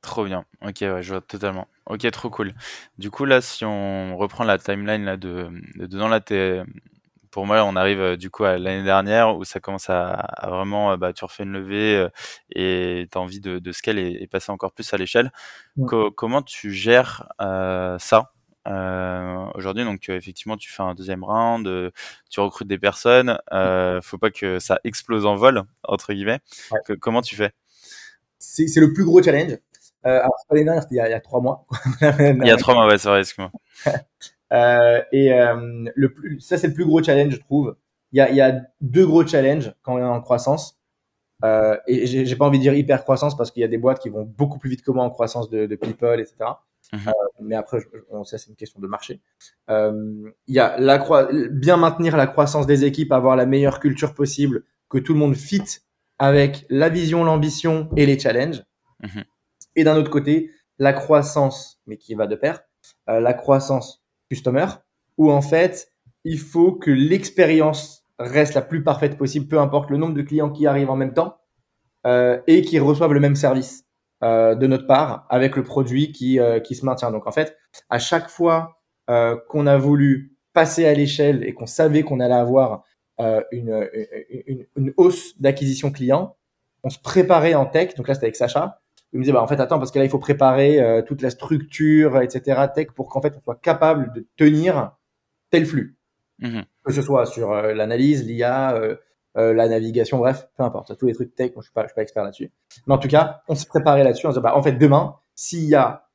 Trop 0.01 0.23
bien. 0.23 0.45
Ok, 0.61 0.77
ouais, 0.81 1.01
je 1.01 1.13
vois 1.13 1.21
totalement. 1.21 1.67
Ok, 1.87 2.09
trop 2.11 2.29
cool. 2.29 2.53
Du 2.99 3.09
coup, 3.09 3.25
là, 3.25 3.41
si 3.41 3.65
on 3.65 4.17
reprend 4.17 4.43
la 4.43 4.59
timeline 4.59 5.03
là 5.03 5.17
de, 5.17 5.49
de 5.75 5.87
dedans 5.87 6.07
là, 6.07 6.21
pour 7.31 7.45
moi, 7.45 7.63
on 7.65 7.75
arrive 7.75 7.99
euh, 7.99 8.15
du 8.15 8.29
coup 8.29 8.45
à 8.45 8.57
l'année 8.57 8.83
dernière 8.83 9.35
où 9.35 9.43
ça 9.43 9.59
commence 9.59 9.89
à, 9.89 10.47
vraiment, 10.47 10.91
euh, 10.91 10.97
bah, 10.97 11.11
tu 11.11 11.25
refais 11.25 11.43
une 11.43 11.51
levée 11.51 12.07
et 12.51 13.07
tu 13.11 13.17
as 13.17 13.21
envie 13.21 13.41
de, 13.41 13.59
de 13.59 13.71
scale 13.71 13.97
et, 13.97 14.27
passer 14.27 14.51
encore 14.51 14.71
plus 14.71 14.93
à 14.93 14.97
l'échelle. 14.97 15.31
comment 16.15 16.43
tu 16.43 16.71
gères 16.71 17.27
ça? 17.99 18.34
Euh, 18.67 19.45
aujourd'hui. 19.55 19.83
Donc 19.83 20.09
effectivement, 20.09 20.57
tu 20.57 20.71
fais 20.71 20.83
un 20.83 20.93
deuxième 20.95 21.23
round, 21.23 21.91
tu 22.29 22.39
recrutes 22.39 22.67
des 22.67 22.77
personnes. 22.77 23.39
Euh, 23.51 24.01
faut 24.01 24.17
pas 24.17 24.31
que 24.31 24.59
ça 24.59 24.79
explose 24.83 25.25
en 25.25 25.35
vol 25.35 25.63
entre 25.83 26.13
guillemets. 26.13 26.39
comment 26.99 27.21
tu 27.21 27.35
fais? 27.35 27.51
C'est 28.37 28.79
le 28.79 28.93
plus 28.93 29.05
gros 29.05 29.21
challenge. 29.21 29.57
alors 30.03 30.29
pas 30.47 30.55
l'année 30.55 30.65
dernière, 30.65 30.85
il 30.91 30.97
y, 30.97 30.99
a, 30.99 31.07
il 31.07 31.11
y 31.11 31.15
a 31.15 31.19
trois 31.19 31.41
mois. 31.41 31.65
il 32.01 32.45
y 32.45 32.51
a 32.51 32.57
trois 32.57 32.73
mois, 32.73 32.87
ouais, 32.87 32.97
c'est 32.97 33.09
vrai. 33.09 33.19
Excuse-moi. 33.19 33.51
et 35.11 35.29
le 35.29 36.07
plus, 36.09 36.39
ça 36.39 36.57
c'est 36.57 36.67
le 36.67 36.73
plus 36.73 36.85
gros 36.85 37.01
challenge, 37.03 37.33
je 37.33 37.39
trouve. 37.39 37.75
Il 38.11 38.19
y 38.19 38.21
a, 38.21 38.29
il 38.29 38.35
y 38.35 38.41
a 38.41 38.61
deux 38.81 39.05
gros 39.05 39.25
challenges 39.25 39.73
quand 39.81 39.95
on 39.95 39.99
est 39.99 40.03
en 40.03 40.21
croissance. 40.21 40.74
Euh, 41.45 41.77
et 41.87 42.05
j'ai 42.07 42.35
pas 42.35 42.45
envie 42.45 42.57
de 42.57 42.63
dire 42.63 42.73
hyper 42.73 43.03
croissance 43.03 43.37
parce 43.37 43.51
qu'il 43.51 43.61
y 43.61 43.63
a 43.63 43.67
des 43.67 43.77
boîtes 43.77 43.99
qui 43.99 44.09
vont 44.09 44.23
beaucoup 44.23 44.57
plus 44.57 44.69
vite 44.69 44.81
que 44.81 44.91
moi 44.91 45.03
en 45.03 45.09
croissance 45.09 45.49
de, 45.49 45.65
de 45.65 45.75
people, 45.75 46.19
etc. 46.19 46.35
Mhm. 46.91 46.99
Euh, 47.07 47.11
mais 47.41 47.55
après, 47.55 47.79
on 48.09 48.23
sait 48.23 48.37
c'est 48.37 48.49
une 48.49 48.55
question 48.55 48.79
de 48.79 48.87
marché. 48.87 49.21
Euh, 49.69 50.31
il 50.47 50.55
y 50.55 50.59
a 50.59 50.77
la 50.79 51.03
bien 51.51 51.77
maintenir 51.77 52.17
la 52.17 52.27
croissance 52.27 52.65
des 52.65 52.85
équipes, 52.85 53.11
avoir 53.11 53.35
la 53.35 53.45
meilleure 53.45 53.79
culture 53.79 54.13
possible, 54.13 54.63
que 54.89 54.97
tout 54.97 55.13
le 55.13 55.19
monde 55.19 55.35
fit 55.35 55.63
avec 56.17 56.65
la 56.69 56.89
vision, 56.89 57.23
l'ambition 57.23 57.89
et 57.95 58.05
les 58.05 58.17
challenges. 58.17 58.63
Mhm. 59.01 59.23
Et 59.75 59.83
d'un 59.83 59.97
autre 59.97 60.11
côté, 60.11 60.51
la 60.79 60.93
croissance, 60.93 61.81
mais 61.85 61.97
qui 61.97 62.15
va 62.15 62.27
de 62.27 62.35
pair, 62.35 62.61
euh, 63.09 63.19
la 63.19 63.33
croissance 63.33 64.03
customer, 64.29 64.67
où 65.17 65.31
en 65.31 65.41
fait, 65.41 65.91
il 66.23 66.39
faut 66.39 66.71
que 66.71 66.91
l'expérience 66.91 68.04
reste 68.19 68.53
la 68.53 68.61
plus 68.61 68.83
parfaite 68.83 69.17
possible, 69.17 69.47
peu 69.47 69.59
importe 69.59 69.89
le 69.89 69.97
nombre 69.97 70.13
de 70.13 70.21
clients 70.21 70.49
qui 70.49 70.67
arrivent 70.67 70.89
en 70.89 70.95
même 70.95 71.13
temps 71.13 71.37
euh, 72.07 72.39
et 72.47 72.61
qui 72.61 72.79
reçoivent 72.79 73.13
le 73.13 73.19
même 73.19 73.35
service 73.35 73.85
euh, 74.23 74.55
de 74.55 74.67
notre 74.67 74.87
part 74.87 75.25
avec 75.29 75.55
le 75.55 75.63
produit 75.63 76.11
qui, 76.11 76.39
euh, 76.39 76.59
qui 76.59 76.75
se 76.75 76.85
maintient. 76.85 77.11
Donc 77.11 77.27
en 77.27 77.31
fait, 77.31 77.57
à 77.89 77.99
chaque 77.99 78.29
fois 78.29 78.79
euh, 79.09 79.35
qu'on 79.49 79.67
a 79.67 79.77
voulu 79.77 80.35
passer 80.53 80.85
à 80.85 80.93
l'échelle 80.93 81.43
et 81.43 81.53
qu'on 81.53 81.65
savait 81.67 82.03
qu'on 82.03 82.19
allait 82.19 82.33
avoir 82.33 82.83
euh, 83.19 83.41
une, 83.51 83.87
une, 84.47 84.65
une, 84.75 84.93
hausse 84.97 85.39
d'acquisition 85.39 85.91
client, 85.91 86.35
on 86.83 86.89
se 86.89 86.99
préparait 86.99 87.53
en 87.53 87.65
tech. 87.65 87.95
Donc 87.95 88.07
là, 88.07 88.13
c'était 88.13 88.27
avec 88.27 88.35
Sacha. 88.35 88.81
Il 89.13 89.19
me 89.19 89.23
disait, 89.23 89.33
bah, 89.33 89.41
en 89.41 89.47
fait, 89.47 89.59
attends, 89.59 89.79
parce 89.79 89.91
que 89.91 89.99
là, 89.99 90.05
il 90.05 90.11
faut 90.11 90.19
préparer 90.19 90.81
euh, 90.81 91.01
toute 91.01 91.21
la 91.21 91.29
structure, 91.29 92.19
etc., 92.21 92.67
tech, 92.73 92.87
pour 92.95 93.09
qu'en 93.09 93.21
fait, 93.21 93.33
on 93.37 93.41
soit 93.41 93.59
capable 93.61 94.11
de 94.13 94.27
tenir 94.35 94.91
tel 95.51 95.65
flux. 95.65 95.94
Mmh 96.39 96.61
que 96.85 96.93
ce 96.93 97.01
soit 97.01 97.25
sur 97.25 97.51
euh, 97.51 97.73
l'analyse, 97.73 98.25
l'IA, 98.25 98.75
euh, 98.75 98.95
euh, 99.37 99.53
la 99.53 99.67
navigation, 99.67 100.19
bref, 100.19 100.47
peu 100.55 100.63
importe, 100.63 100.95
tous 100.97 101.07
les 101.07 101.13
trucs 101.13 101.33
tech, 101.35 101.51
moi, 101.55 101.63
je 101.63 101.69
suis 101.69 101.73
je 101.75 101.87
suis 101.87 101.95
pas 101.95 102.01
expert 102.01 102.23
là-dessus. 102.23 102.51
Mais 102.87 102.93
en 102.93 102.97
tout 102.97 103.07
cas, 103.07 103.41
on 103.47 103.55
s'est 103.55 103.65
préparé 103.65 104.03
là-dessus, 104.03 104.27
on 104.27 104.31
se 104.31 104.37
dit, 104.37 104.43
bah, 104.43 104.55
en 104.55 104.63
fait, 104.63 104.73
demain, 104.73 105.15
s'il 105.33 105.65
y 105.65 105.75
a 105.75 106.07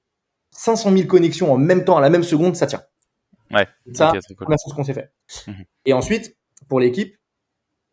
500 0.53 0.93
000 0.93 1.07
connexions 1.09 1.53
en 1.53 1.59
même 1.59 1.85
temps, 1.85 1.99
à 1.99 2.01
la 2.01 2.09
même 2.09 2.23
seconde, 2.23 2.57
ça 2.57 2.67
tient. 2.67 2.83
Ouais. 3.51 3.67
Ça, 3.93 4.13
c'est 4.27 4.35
cool. 4.35 4.47
ce 4.57 4.75
qu'on 4.75 4.85
s'est 4.85 4.95
fait. 4.95 5.13
Mmh 5.49 5.53
Et 5.87 5.93
ensuite, 5.93 6.37
pour 6.69 6.79
l'équipe, 6.79 7.17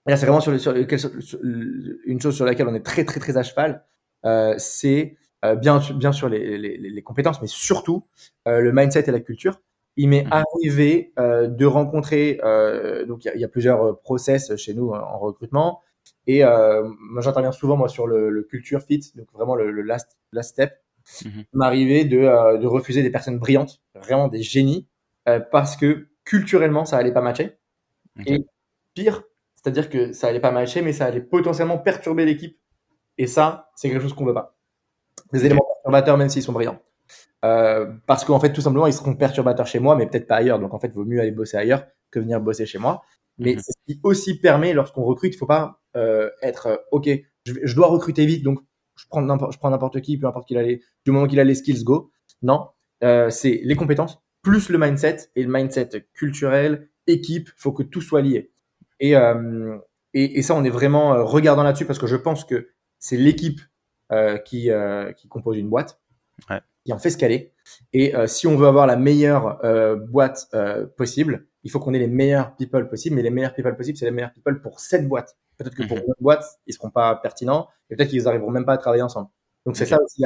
là, 0.06 0.18
c'est 0.18 0.28
vraiment 0.28 0.40
sur, 0.40 0.52
le, 0.52 0.60
sur, 0.60 0.74
une 0.76 2.22
chose 2.22 2.36
sur 2.36 2.46
laquelle 2.46 2.68
on 2.68 2.76
est 2.76 2.86
très, 2.86 3.04
très, 3.04 3.20
très 3.20 3.38
à 3.38 3.44
cheval, 3.44 3.84
c'est 4.60 5.18
bien, 5.58 5.82
bien 5.96 6.12
sûr 6.12 6.30
les, 6.30 6.58
les, 6.58 6.78
les, 6.78 7.02
compétences, 7.02 7.42
mais 7.42 7.48
surtout 7.48 8.06
le 8.46 8.72
mindset 8.72 9.06
et 9.08 9.12
la 9.12 9.20
culture 9.20 9.60
il 9.98 10.10
m'est 10.10 10.24
mmh. 10.24 10.30
arrivé 10.32 11.13
euh, 11.20 11.48
de 11.48 11.66
rencontrer, 11.66 12.39
euh, 12.44 13.06
donc 13.06 13.25
il 13.25 13.42
y, 13.42 13.44
a 13.44 13.48
plusieurs 13.48 13.84
euh, 13.84 13.94
process 13.94 14.56
chez 14.56 14.74
nous 14.74 14.92
en 14.92 15.18
recrutement, 15.18 15.82
et 16.27 16.44
moi 16.44 17.22
j'interviens 17.22 17.51
souvent 17.51 17.75
moi 17.75 17.89
sur 17.89 18.08
le, 18.08 18.44
culture 18.50 18.82
fit, 18.82 19.12
donc 19.16 19.32
vraiment 19.34 19.56
le, 19.56 19.82
last, 19.82 20.18
last 20.32 20.51
step. 20.51 20.74
Mmh. 21.24 21.30
Il 21.30 21.60
m'est 21.60 21.66
arrivé 21.66 22.06
de, 22.06 22.58
de, 22.58 22.68
refuser 22.68 23.01
des 23.01 23.10
personnes 23.10 23.39
brillantes, 23.39 23.82
vraiment 23.96 24.27
des 24.27 24.42
génies, 24.42 24.88
parce 25.51 25.75
que 25.75 26.08
culturellement 26.24 26.86
ça 26.86 26.98
allait 26.98 27.13
pas 27.13 27.22
matcher. 27.22 27.58
Et 28.25 28.46
pire, 28.94 29.24
c'est-à-dire 29.56 29.89
que 29.89 30.12
ça 30.12 30.27
allait 30.27 30.39
pas 30.39 30.51
matcher, 30.51 30.82
mais 30.82 30.94
ça 30.94 31.06
allait 31.06 31.22
potentiellement 31.22 31.77
perturber 31.77 32.25
l'équipe. 32.25 32.58
Et 33.18 33.27
ça, 33.27 33.72
c'est 33.75 33.89
quelque 33.89 34.01
chose 34.01 34.13
qu'on 34.13 34.25
veut 34.25 34.34
pas. 34.34 34.56
Des 35.34 35.46
éléments 35.46 35.66
perturbateurs, 35.66 36.18
même 36.18 36.30
s'ils 36.30 36.44
sont 36.44 36.54
brillants. 36.54 36.80
Euh, 37.46 37.94
parce 38.06 38.26
qu'en 38.26 38.40
fait, 38.40 38.52
tout 38.52 38.62
simplement, 38.62 38.88
ils 38.88 38.94
seront 38.94 39.16
perturbateurs 39.16 39.68
chez 39.68 39.80
moi, 39.80 39.96
mais 39.96 40.08
peut-être 40.08 40.28
pas 40.28 40.38
ailleurs. 40.38 40.60
Donc, 40.60 40.74
en 40.74 40.80
fait, 40.80 40.88
il 40.88 40.94
vaut 40.94 41.06
mieux 41.06 41.20
aller 41.20 41.32
bosser 41.32 41.58
ailleurs 41.58 41.86
que 42.12 42.20
venir 42.20 42.42
bosser 42.42 42.66
chez 42.66 42.80
moi. 42.80 43.04
Mais 43.38 43.54
mhm. 43.54 43.60
c'est 43.60 43.72
ce 43.72 43.94
qui 43.94 44.00
aussi 44.04 44.40
permet, 44.40 44.74
lorsqu'on 44.74 45.04
recrute, 45.04 45.34
il 45.34 45.38
faut 45.38 45.46
pas 45.46 45.80
euh, 45.96 46.30
être 46.42 46.68
euh, 46.68 46.78
OK. 46.92 47.10
Je, 47.46 47.54
je, 47.63 47.76
dois 47.76 47.88
recruter 47.88 48.26
vite, 48.26 48.43
donc 48.43 48.60
je 48.96 49.06
prends 49.08 49.22
n'importe, 49.22 50.02
qui, 50.02 50.17
peu 50.17 50.28
importe 50.28 50.48
qu'il 50.48 50.58
a 50.58 50.63
les, 50.63 50.82
du 51.06 51.12
moment 51.12 51.28
qu'il 51.28 51.39
a 51.39 51.43
les 51.43 51.56
skills, 51.56 51.84
go. 51.84 52.12
Non, 52.41 52.70
euh, 53.04 53.30
c'est 53.30 53.62
les 53.63 53.76
compétences 53.76 54.20
plus 54.41 54.70
le 54.70 54.78
mindset 54.78 55.30
et 55.36 55.43
le 55.43 55.52
mindset 55.52 56.08
culturel, 56.13 56.89
équipe. 57.06 57.50
Faut 57.58 57.74
que 57.74 57.84
tout 57.84 58.02
soit 58.02 58.22
lié. 58.22 58.52
Et 59.00 59.13
et, 60.13 60.39
et, 60.39 60.41
ça, 60.41 60.56
on 60.56 60.63
est 60.63 60.70
vraiment 60.70 61.24
regardant 61.26 61.63
là-dessus 61.63 61.86
parce 61.86 62.00
que 62.00 62.08
je 62.08 62.15
pense 62.15 62.43
que 62.46 62.70
c'est 62.98 63.17
l'équipe 63.17 63.60
qui 64.46 64.70
qui 65.17 65.28
compose 65.28 65.58
une 65.58 65.70
boîte. 65.70 66.00
Ouais 66.50 66.62
qui 66.88 66.93
en 66.93 67.00
fait 67.00 67.10
scaler. 67.10 67.52
Et 67.91 68.15
euh, 68.15 68.28
si 68.28 68.47
on 68.47 68.56
veut 68.56 68.65
avoir 68.65 68.88
la 68.88 68.95
meilleure 68.95 69.60
euh, 69.65 69.97
boîte 69.97 70.47
euh, 70.54 70.86
possible, 70.86 71.45
il 71.63 71.69
faut 71.69 71.82
qu'on 71.82 71.93
ait 71.93 72.00
les 72.00 72.08
meilleurs 72.08 72.56
people 72.56 72.88
possibles. 72.88 73.17
Mais 73.17 73.21
les 73.21 73.30
meilleurs 73.30 73.54
people 73.54 73.76
possibles, 73.76 73.97
c'est 73.97 74.06
les 74.06 74.12
meilleurs 74.12 74.32
people 74.32 74.62
pour 74.62 74.80
cette 74.80 75.06
boîte. 75.06 75.36
Peut-être 75.58 75.76
que 75.76 75.84
pour 75.84 75.97
mhm. 75.97 76.04
une 76.08 76.13
boîte, 76.21 76.45
ils 76.65 76.73
seront 76.73 76.89
pas 76.89 77.13
pertinents 77.17 77.67
et 77.89 77.97
peut-être 77.97 78.10
qu'ils 78.10 78.26
arriveront 78.26 78.52
même 78.52 78.63
pas 78.65 78.73
à 78.73 78.78
travailler 78.78 79.04
ensemble. 79.04 79.28
Donc 79.65 79.76
c'est 79.76 79.86
ça 79.86 79.97
aussi, 80.02 80.23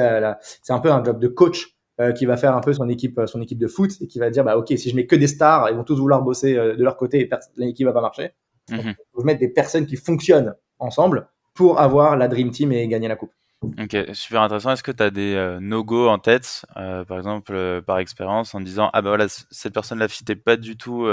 c'est 0.62 0.72
un 0.72 0.78
peu 0.78 0.92
un 0.92 1.02
job 1.02 1.18
de 1.18 1.26
coach 1.26 1.76
qui 2.16 2.26
va 2.26 2.36
faire 2.36 2.56
un 2.56 2.60
peu 2.60 2.72
son 2.72 2.88
équipe, 2.88 3.20
son 3.26 3.42
équipe 3.42 3.58
de 3.58 3.66
foot 3.66 3.90
et 4.00 4.06
qui 4.06 4.20
va 4.20 4.30
dire 4.30 4.44
bah 4.44 4.56
ok, 4.56 4.68
si 4.68 4.88
je 4.88 4.94
mets 4.94 5.06
que 5.06 5.16
des 5.16 5.26
stars, 5.26 5.68
ils 5.68 5.76
vont 5.76 5.82
tous 5.82 5.98
vouloir 5.98 6.22
bosser 6.22 6.54
de 6.54 6.84
leur 6.84 6.96
côté 6.96 7.22
et 7.22 7.30
l'équipe 7.56 7.86
va 7.86 7.92
pas 7.92 8.00
marcher. 8.00 8.34
Mm 8.70 8.76
-hmm. 8.76 8.94
Donc, 9.14 9.24
mettre 9.24 9.40
des 9.40 9.52
personnes 9.52 9.86
qui 9.86 9.96
fonctionnent 9.96 10.54
ensemble 10.78 11.28
pour 11.54 11.80
avoir 11.80 12.16
la 12.16 12.28
dream 12.28 12.50
team 12.52 12.70
et 12.70 12.86
gagner 12.86 13.08
la 13.08 13.16
coupe. 13.16 13.32
Ok, 13.62 13.96
super 14.12 14.42
intéressant. 14.42 14.72
Est-ce 14.72 14.82
que 14.82 14.90
tu 14.90 15.02
as 15.02 15.10
des 15.10 15.34
euh, 15.34 15.60
no-go 15.60 16.08
en 16.08 16.18
tête, 16.18 16.66
euh, 16.76 17.04
par 17.04 17.18
exemple, 17.18 17.52
euh, 17.54 17.80
par 17.80 17.98
expérience, 17.98 18.54
en 18.54 18.60
disant 18.60 18.90
Ah 18.92 19.02
ben 19.02 19.10
voilà, 19.10 19.26
cette 19.28 19.72
personne-là 19.72 20.08
fitait 20.08 20.36
pas 20.36 20.56
du 20.56 20.76
tout 20.76 21.08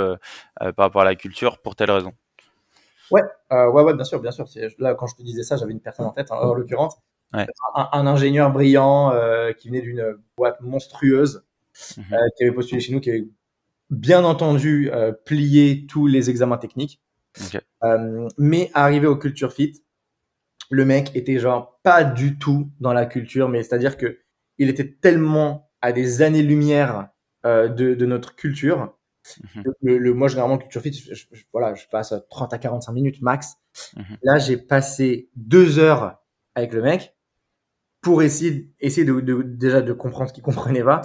par 0.57 0.73
rapport 0.77 1.01
à 1.01 1.05
la 1.05 1.15
culture 1.15 1.59
pour 1.59 1.75
telle 1.75 1.91
raison? 1.91 2.13
Ouais, 3.11 3.21
ouais, 3.51 3.83
ouais, 3.83 3.93
bien 3.93 4.03
sûr, 4.03 4.19
bien 4.19 4.31
sûr. 4.31 4.45
Là, 4.79 4.95
quand 4.95 5.07
je 5.07 5.15
te 5.15 5.23
disais 5.23 5.43
ça, 5.43 5.57
j'avais 5.57 5.71
une 5.71 5.79
personne 5.79 6.05
en 6.05 6.11
tête, 6.11 6.31
hein, 6.31 6.37
en 6.41 6.53
l'occurrence. 6.53 6.97
Un, 7.33 8.07
ingénieur 8.07 8.51
brillant 8.51 9.11
qui 9.57 9.69
venait 9.69 9.81
d'une 9.81 10.17
boîte 10.35 10.59
monstrueuse, 10.61 11.43
mmh 11.97 12.15
qui 12.35 12.43
avait 12.43 12.53
postulé 12.53 12.81
chez 12.81 12.93
nous, 12.93 12.99
qui 12.99 13.11
avait 13.11 13.27
bien 13.91 14.23
entendu 14.23 14.91
plié 15.25 15.85
tous 15.85 16.07
les 16.07 16.31
examens 16.31 16.57
techniques, 16.57 16.99
mais 18.37 18.71
arrivé 18.73 19.05
au 19.05 19.15
Culture 19.15 19.53
Fit, 19.53 19.83
le 20.69 20.85
mec 20.85 21.11
était 21.15 21.39
genre 21.39 21.79
pas 21.83 22.03
du 22.03 22.37
tout 22.37 22.71
dans 22.79 22.93
la 22.93 23.05
culture, 23.05 23.49
mais 23.49 23.63
c'est-à-dire 23.63 23.97
que 23.97 24.19
il 24.57 24.69
était 24.69 24.91
tellement 24.91 25.71
à 25.81 25.91
des 25.91 26.21
années-lumière 26.21 27.09
euh, 27.45 27.67
de, 27.67 27.95
de, 27.95 28.05
notre 28.05 28.35
culture. 28.35 28.95
Mhm. 29.55 29.63
le, 29.81 29.97
le, 29.97 30.13
moi, 30.13 30.27
généralement, 30.27 30.57
culture 30.57 30.81
fit, 30.81 30.91
je, 30.91 31.25
voilà, 31.53 31.73
je 31.73 31.85
passe 31.89 32.13
30 32.29 32.53
à 32.53 32.57
45 32.57 32.91
minutes 32.91 33.21
max. 33.21 33.55
Mhm. 33.95 34.17
Là, 34.23 34.37
j'ai 34.37 34.57
passé 34.57 35.29
deux 35.35 35.79
heures 35.79 36.21
avec 36.55 36.73
le 36.73 36.81
mec 36.81 37.15
pour 38.01 38.21
essayer, 38.23 38.69
essayer 38.79 39.05
de, 39.05 39.19
de 39.19 39.41
déjà 39.41 39.81
de 39.81 39.93
comprendre 39.93 40.29
ce 40.29 40.33
qu'il 40.33 40.43
comprenait 40.43 40.83
pas 40.83 41.01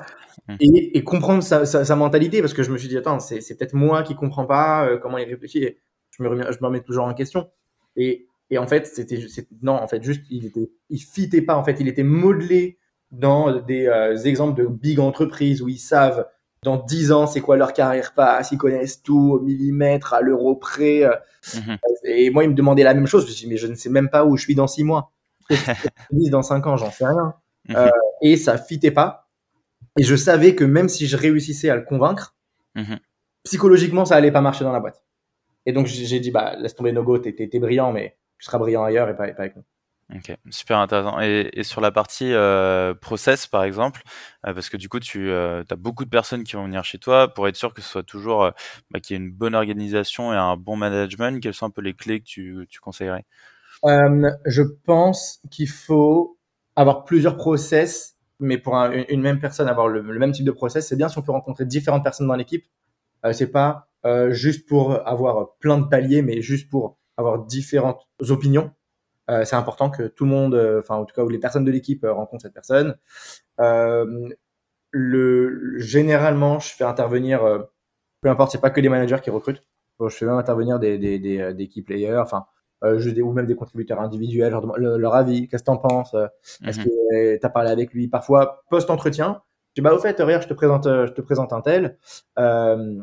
mhm. 0.48 0.56
et, 0.60 0.98
et, 0.98 1.04
comprendre 1.04 1.42
sa, 1.42 1.66
sa, 1.66 1.84
sa, 1.84 1.96
mentalité 1.96 2.40
parce 2.40 2.54
que 2.54 2.62
je 2.62 2.72
me 2.72 2.78
suis 2.78 2.88
dit, 2.88 2.96
attends, 2.96 3.20
c'est 3.20 3.56
peut-être 3.56 3.74
moi 3.74 4.02
qui 4.02 4.14
comprends 4.14 4.46
pas 4.46 4.86
euh, 4.86 4.98
comment 4.98 5.18
il 5.18 5.28
réfléchit. 5.28 5.76
je 6.10 6.22
me, 6.22 6.28
remets, 6.28 6.44
je 6.50 6.58
me 6.60 6.66
remets 6.66 6.82
toujours 6.82 7.04
en 7.04 7.14
question. 7.14 7.50
Et 7.96 8.28
et 8.50 8.58
en 8.58 8.66
fait, 8.66 8.86
c'était 8.86 9.18
non, 9.62 9.72
en 9.72 9.88
fait, 9.88 10.02
juste 10.02 10.22
il 10.30 10.46
était, 10.46 10.70
il 10.90 10.98
fitait 10.98 11.42
pas. 11.42 11.56
En 11.56 11.64
fait, 11.64 11.76
il 11.80 11.88
était 11.88 12.02
modelé 12.02 12.78
dans 13.10 13.60
des 13.60 13.86
euh, 13.86 14.16
exemples 14.16 14.60
de 14.60 14.66
big 14.66 15.00
entreprises 15.00 15.62
où 15.62 15.68
ils 15.68 15.78
savent 15.78 16.26
dans 16.62 16.78
10 16.78 17.12
ans 17.12 17.26
c'est 17.26 17.40
quoi 17.40 17.56
leur 17.56 17.72
carrière 17.72 18.14
passe, 18.14 18.50
ils 18.50 18.58
connaissent 18.58 19.02
tout 19.02 19.32
au 19.34 19.40
millimètre, 19.40 20.14
à 20.14 20.20
l'euro 20.20 20.56
près. 20.56 21.04
Euh. 21.04 21.14
Mhm. 21.54 21.78
Et 22.04 22.30
moi, 22.30 22.44
il 22.44 22.50
me 22.50 22.54
demandait 22.54 22.82
la 22.82 22.94
même 22.94 23.06
chose. 23.06 23.26
Je 23.26 23.30
me 23.30 23.36
dis 23.36 23.46
mais 23.46 23.56
je 23.56 23.66
ne 23.66 23.74
sais 23.74 23.90
même 23.90 24.08
pas 24.08 24.24
où 24.24 24.36
je 24.36 24.42
suis 24.42 24.54
dans 24.54 24.66
6 24.66 24.84
mois. 24.84 25.12
dans 26.10 26.42
5 26.42 26.66
ans, 26.66 26.76
j'en 26.76 26.90
sais 26.90 27.06
rien. 27.06 27.34
Mhm. 27.68 27.76
euh, 27.76 27.90
et 28.22 28.36
ça 28.36 28.58
fitait 28.58 28.90
pas. 28.90 29.28
Et 29.98 30.02
je 30.02 30.16
savais 30.16 30.54
que 30.54 30.64
même 30.64 30.88
si 30.88 31.06
je 31.06 31.16
réussissais 31.16 31.70
à 31.70 31.76
le 31.76 31.82
convaincre, 31.82 32.34
mhm. 32.74 32.98
psychologiquement, 33.44 34.04
ça 34.04 34.16
allait 34.16 34.32
pas 34.32 34.40
marcher 34.40 34.64
dans 34.64 34.72
la 34.72 34.80
boîte. 34.80 35.02
Et 35.66 35.72
donc 35.72 35.86
j'ai 35.86 36.20
dit 36.20 36.30
bah 36.30 36.56
laisse 36.58 36.74
tomber 36.74 36.92
Nogo, 36.92 37.18
t'es 37.18 37.58
brillant, 37.58 37.90
mais 37.92 38.16
tu 38.44 38.50
seras 38.50 38.58
brillant 38.58 38.84
ailleurs 38.84 39.08
et 39.08 39.16
pas, 39.16 39.24
avec 39.24 39.56
nous. 39.56 39.64
Ok, 40.14 40.36
super 40.50 40.78
intéressant. 40.78 41.18
Et, 41.20 41.62
sur 41.62 41.80
la 41.80 41.90
partie 41.90 42.30
euh, 42.34 42.92
process, 42.92 43.46
par 43.46 43.64
exemple, 43.64 44.02
euh, 44.46 44.52
parce 44.52 44.68
que 44.68 44.76
du 44.76 44.90
coup, 44.90 45.00
tu 45.00 45.30
euh, 45.30 45.64
as 45.70 45.76
beaucoup 45.76 46.04
de 46.04 46.10
personnes 46.10 46.44
qui 46.44 46.56
vont 46.56 46.66
venir 46.66 46.84
chez 46.84 46.98
toi 46.98 47.32
pour 47.32 47.48
être 47.48 47.56
sûr 47.56 47.72
que 47.72 47.80
ce 47.80 47.88
soit 47.88 48.02
toujours 48.02 48.50
bah, 48.90 49.00
qu'il 49.00 49.16
y 49.16 49.18
ait 49.18 49.22
une 49.24 49.32
bonne 49.32 49.54
organisation 49.54 50.34
et 50.34 50.36
un 50.36 50.58
bon 50.58 50.76
management. 50.76 51.42
Quelles 51.42 51.54
sont 51.54 51.64
un 51.64 51.70
peu 51.70 51.80
les 51.80 51.94
clés 51.94 52.20
que 52.20 52.26
tu, 52.26 52.66
tu 52.68 52.80
conseillerais? 52.80 53.24
Je 53.82 54.62
pense 54.84 55.40
qu'il 55.50 55.68
faut 55.68 56.38
avoir 56.76 57.04
plusieurs 57.04 57.36
process 57.36 58.10
mais 58.40 58.58
pour 58.58 58.74
une 58.74 59.22
même 59.22 59.38
personne 59.38 59.68
avoir 59.68 59.86
le, 59.86 60.02
même 60.02 60.32
type 60.32 60.44
de 60.44 60.50
process, 60.50 60.88
c'est 60.88 60.96
bien 60.96 61.08
si 61.08 61.16
on 61.16 61.22
peut 61.22 61.30
rencontrer 61.30 61.64
différentes 61.64 62.02
personnes 62.02 62.26
dans 62.26 62.34
l'équipe. 62.34 62.66
C'est 63.32 63.50
pas 63.50 63.88
juste 64.30 64.68
pour 64.68 65.06
avoir 65.08 65.54
plein 65.60 65.78
de 65.78 65.86
paliers, 65.86 66.20
mais 66.20 66.42
juste 66.42 66.68
pour 66.68 66.98
avoir 67.16 67.44
différentes 67.44 68.06
opinions. 68.28 68.72
Euh, 69.30 69.44
c'est 69.44 69.56
important 69.56 69.90
que 69.90 70.02
tout 70.04 70.24
le 70.24 70.30
monde, 70.30 70.54
euh, 70.54 70.80
enfin 70.80 70.96
en 70.96 71.04
tout 71.04 71.14
cas 71.14 71.22
où 71.22 71.28
les 71.28 71.38
personnes 71.38 71.64
de 71.64 71.70
l'équipe 71.70 72.04
rencontrent 72.08 72.42
cette 72.42 72.54
personne. 72.54 72.96
le 74.90 75.78
généralement, 75.78 76.58
je 76.60 76.68
fais 76.74 76.84
intervenir, 76.84 77.40
peu 78.20 78.28
importe, 78.28 78.52
c'est 78.52 78.60
pas 78.60 78.70
que 78.70 78.80
des 78.80 78.88
managers 78.88 79.18
qui 79.22 79.30
recrutent. 79.30 79.62
je 80.00 80.08
fais 80.08 80.26
même 80.26 80.36
intervenir 80.36 80.78
des 80.78 80.98
des, 80.98 81.18
des, 81.18 81.54
des 81.54 81.68
key 81.68 81.82
players, 81.82 82.18
enfin 82.18 82.46
euh, 82.84 82.98
je, 82.98 83.10
ou 83.20 83.32
même 83.32 83.46
des 83.46 83.56
contributeurs 83.56 84.00
individuels, 84.00 84.54
leur 84.76 85.14
avis, 85.14 85.48
qu'est-ce 85.48 85.62
que 85.62 85.66
t'en 85.66 85.78
penses 85.78 86.14
Est-ce 86.64 86.80
mhm. 86.80 86.84
que 86.84 87.36
t'as 87.38 87.48
parlé 87.48 87.70
avec 87.70 87.92
lui? 87.92 88.08
Parfois, 88.08 88.64
post-entretien, 88.68 89.42
je 89.70 89.80
dis, 89.80 89.84
bah, 89.84 89.94
au 89.94 89.98
fait, 89.98 90.20
regarde, 90.20 90.42
je 90.42 90.48
te 90.48 90.54
présente, 90.54 90.84
je 90.84 91.12
te 91.12 91.20
présente 91.20 91.52
un 91.52 91.60
tel. 91.60 91.98
Euh, 92.38 93.00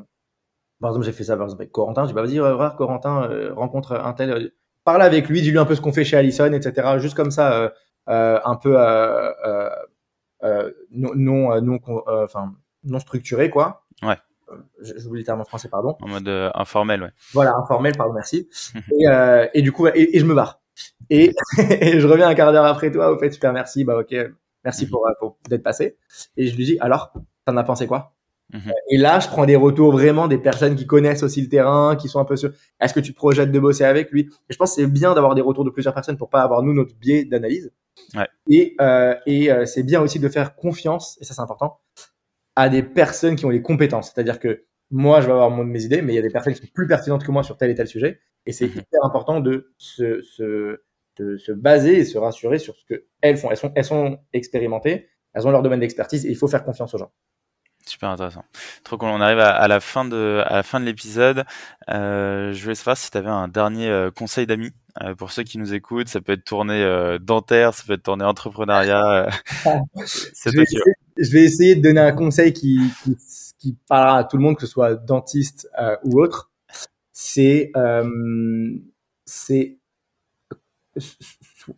par 0.82 0.90
exemple, 0.90 1.06
j'ai 1.06 1.12
fait 1.12 1.24
ça 1.24 1.38
par 1.38 1.46
exemple 1.46 1.62
avec 1.62 1.72
Corentin. 1.72 2.04
Je 2.04 2.10
dis, 2.10 2.14
bah, 2.14 2.24
vas-y, 2.24 2.40
regarde, 2.40 2.76
Corentin, 2.76 3.24
euh, 3.30 3.54
rencontre 3.54 3.94
un 3.94 4.14
tel. 4.14 4.32
Euh, 4.32 4.50
parle 4.84 5.02
avec 5.02 5.30
lui, 5.30 5.42
dis-lui 5.42 5.60
un 5.60 5.66
peu 5.66 5.76
ce 5.76 5.82
qu'on 5.82 5.94
fait 5.94 6.04
chez 6.04 6.18
Allison, 6.18 6.52
etc. 6.52 6.98
Juste 6.98 7.16
comme 7.16 7.32
ça, 7.32 7.72
un 8.08 8.56
peu 8.56 8.76
non, 10.92 11.12
non, 11.16 11.62
non, 11.62 11.80
enfin, 12.08 12.54
non 12.84 13.00
structuré, 13.00 13.50
quoi. 13.50 13.86
Ouais 14.02 14.18
j'oublie 14.82 15.22
le 15.22 15.26
terme 15.26 15.42
en 15.42 15.46
français, 15.46 15.70
pardon. 15.70 15.96
En 16.02 16.08
mode 16.08 16.28
euh, 16.28 16.50
informel, 16.54 17.04
ouais. 17.04 17.12
Voilà, 17.34 17.56
informel, 17.56 17.96
pardon, 17.96 18.14
merci. 18.14 18.50
et, 18.76 19.08
euh, 19.08 19.48
et, 19.54 19.62
du 19.62 19.72
coup, 19.72 19.88
et, 19.88 20.18
je 20.18 20.26
me 20.26 20.34
barre. 20.34 20.60
Et, 21.10 21.34
je 22.00 22.08
reviens 22.08 22.30
un 22.30 22.34
quart 22.34 22.54
d'heure 22.54 22.66
après 22.66 22.90
toi, 22.90 23.12
au 23.12 23.18
fait, 23.18 23.30
super, 23.32 23.52
merci, 23.52 23.84
bah 23.84 23.98
ok, 23.98 24.16
merci 24.64 24.88
pour, 24.88 25.06
euh, 25.06 25.12
pour 25.20 25.38
d'être 25.50 25.64
passé. 25.64 25.98
Et 26.38 26.48
je 26.48 26.56
lui 26.56 26.64
dis, 26.64 26.78
alors, 26.80 27.12
t'en 27.46 27.58
as 27.58 27.64
pensé 27.66 27.86
quoi? 27.86 28.14
Mhm. 28.54 28.72
Et 28.90 28.98
là, 28.98 29.20
je 29.20 29.28
prends 29.28 29.46
des 29.46 29.56
retours 29.56 29.92
vraiment 29.92 30.28
des 30.28 30.38
personnes 30.38 30.76
qui 30.76 30.86
connaissent 30.86 31.24
aussi 31.24 31.42
le 31.42 31.50
terrain, 31.50 31.96
qui 31.96 32.08
sont 32.08 32.20
un 32.20 32.26
peu 32.26 32.36
sur. 32.36 32.52
Est-ce 32.80 32.94
que 32.94 33.00
tu 33.00 33.14
projettes 33.14 33.52
de 33.52 33.60
bosser 33.60 33.84
avec 33.84 34.12
lui? 34.12 34.30
Et 34.50 34.54
je 34.54 34.58
pense 34.58 34.76
que 34.76 34.82
c'est 34.82 34.88
bien 34.88 35.14
d'avoir 35.14 35.36
des 35.36 35.42
retours 35.42 35.66
de 35.66 35.70
plusieurs 35.70 35.94
personnes 35.94 36.18
pour 36.18 36.30
pas 36.30 36.42
avoir 36.42 36.64
nous 36.64 36.74
notre 36.74 36.96
biais 36.96 37.26
d'analyse. 37.26 37.72
Ouais. 38.16 38.28
Et, 38.50 38.76
euh, 38.82 39.16
et 39.26 39.52
euh, 39.52 39.66
c'est 39.66 39.84
bien 39.84 40.02
aussi 40.02 40.20
de 40.20 40.30
faire 40.30 40.56
confiance, 40.56 41.18
et 41.22 41.26
ça 41.26 41.34
c'est 41.34 41.42
important, 41.42 41.80
à 42.56 42.70
des 42.70 42.84
personnes 42.84 43.36
qui 43.36 43.46
ont 43.46 43.50
les 43.50 43.62
compétences. 43.62 44.12
C'est-à-dire 44.14 44.40
que 44.40 44.66
moi, 44.92 45.22
je 45.22 45.28
vais 45.28 45.32
avoir 45.32 45.50
mon, 45.50 45.64
mes 45.64 45.84
idées, 45.84 46.02
mais 46.02 46.14
il 46.14 46.16
y 46.16 46.20
a 46.20 46.22
des 46.22 46.30
personnes 46.30 46.54
qui 46.54 46.62
sont 46.62 46.74
plus 46.74 46.88
pertinentes 46.88 47.24
que 47.24 47.32
moi 47.32 47.44
sur 47.44 47.58
tel 47.58 47.70
et 47.70 47.76
tel 47.76 47.88
sujet. 47.88 48.20
Et 48.46 48.52
c'est 48.52 48.66
mhm. 48.66 48.80
hyper 48.80 49.04
important 49.04 49.40
de 49.40 49.74
se, 49.78 50.22
se, 50.22 50.82
de 51.18 51.38
se 51.38 51.52
baser 51.52 52.00
et 52.00 52.06
se 52.06 52.18
rassurer 52.18 52.60
sur 52.60 52.76
ce 52.76 52.86
qu'elles 52.86 53.38
font. 53.38 53.50
Elles 53.50 53.58
sont, 53.58 53.72
elles 53.76 53.86
sont 53.86 54.20
expérimentées, 54.34 55.08
elles 55.34 55.48
ont 55.48 55.52
leur 55.52 55.62
domaine 55.62 55.80
d'expertise 55.80 56.26
et 56.26 56.30
il 56.30 56.36
faut 56.36 56.48
faire 56.48 56.64
confiance 56.64 56.94
aux 56.94 56.98
gens. 56.98 57.12
Super 57.86 58.10
intéressant. 58.10 58.46
Trop 58.84 58.98
cool. 58.98 59.10
On 59.10 59.22
arrive 59.22 59.40
à, 59.40 59.68
la 59.68 59.80
fin 59.80 60.06
de 60.06 60.44
à 60.46 60.56
la 60.58 60.64
fin 60.64 60.80
de 60.80 60.86
l'épisode. 60.86 61.46
Euh, 61.90 62.54
je 62.54 62.62
voulais 62.62 62.76
savoir 62.76 62.98
si 62.98 63.10
tu 63.10 63.18
avais 63.18 63.30
un 63.30 63.48
dernier 63.48 63.90
euh, 63.90 64.12
conseil 64.12 64.46
d'amis 64.46 64.72
euh, 65.02 65.16
pour 65.16 65.32
ceux 65.32 65.44
qui 65.44 65.58
nous 65.58 65.74
écoutent. 65.74 66.10
Ça 66.10 66.20
peut 66.20 66.34
être 66.34 66.44
tourné 66.44 66.84
euh, 66.84 67.18
dentaire, 67.18 67.74
ça 67.74 67.84
peut 67.86 67.94
être 67.94 68.04
tourné 68.04 68.26
entrepreneuriat. 68.26 69.26
Euh, 69.26 69.30
je, 69.96 70.50
vais 70.50 70.64
essayer, 70.64 70.82
je, 71.18 71.32
vais 71.32 71.44
essayer, 71.44 71.76
de 71.76 71.82
donner 71.82 72.02
un 72.02 72.12
conseil 72.12 72.52
qui, 72.52 72.80
qui, 73.04 73.18
qui 73.58 73.78
parlera 73.88 74.20
à 74.20 74.24
tout 74.26 74.36
le 74.36 74.44
monde, 74.44 74.56
que 74.56 74.66
ce 74.66 74.72
soit 74.72 74.96
dentiste 74.96 75.70
ou 76.04 76.22
autre. 76.22 76.52
C'est 77.14 77.72
c'est 79.26 79.78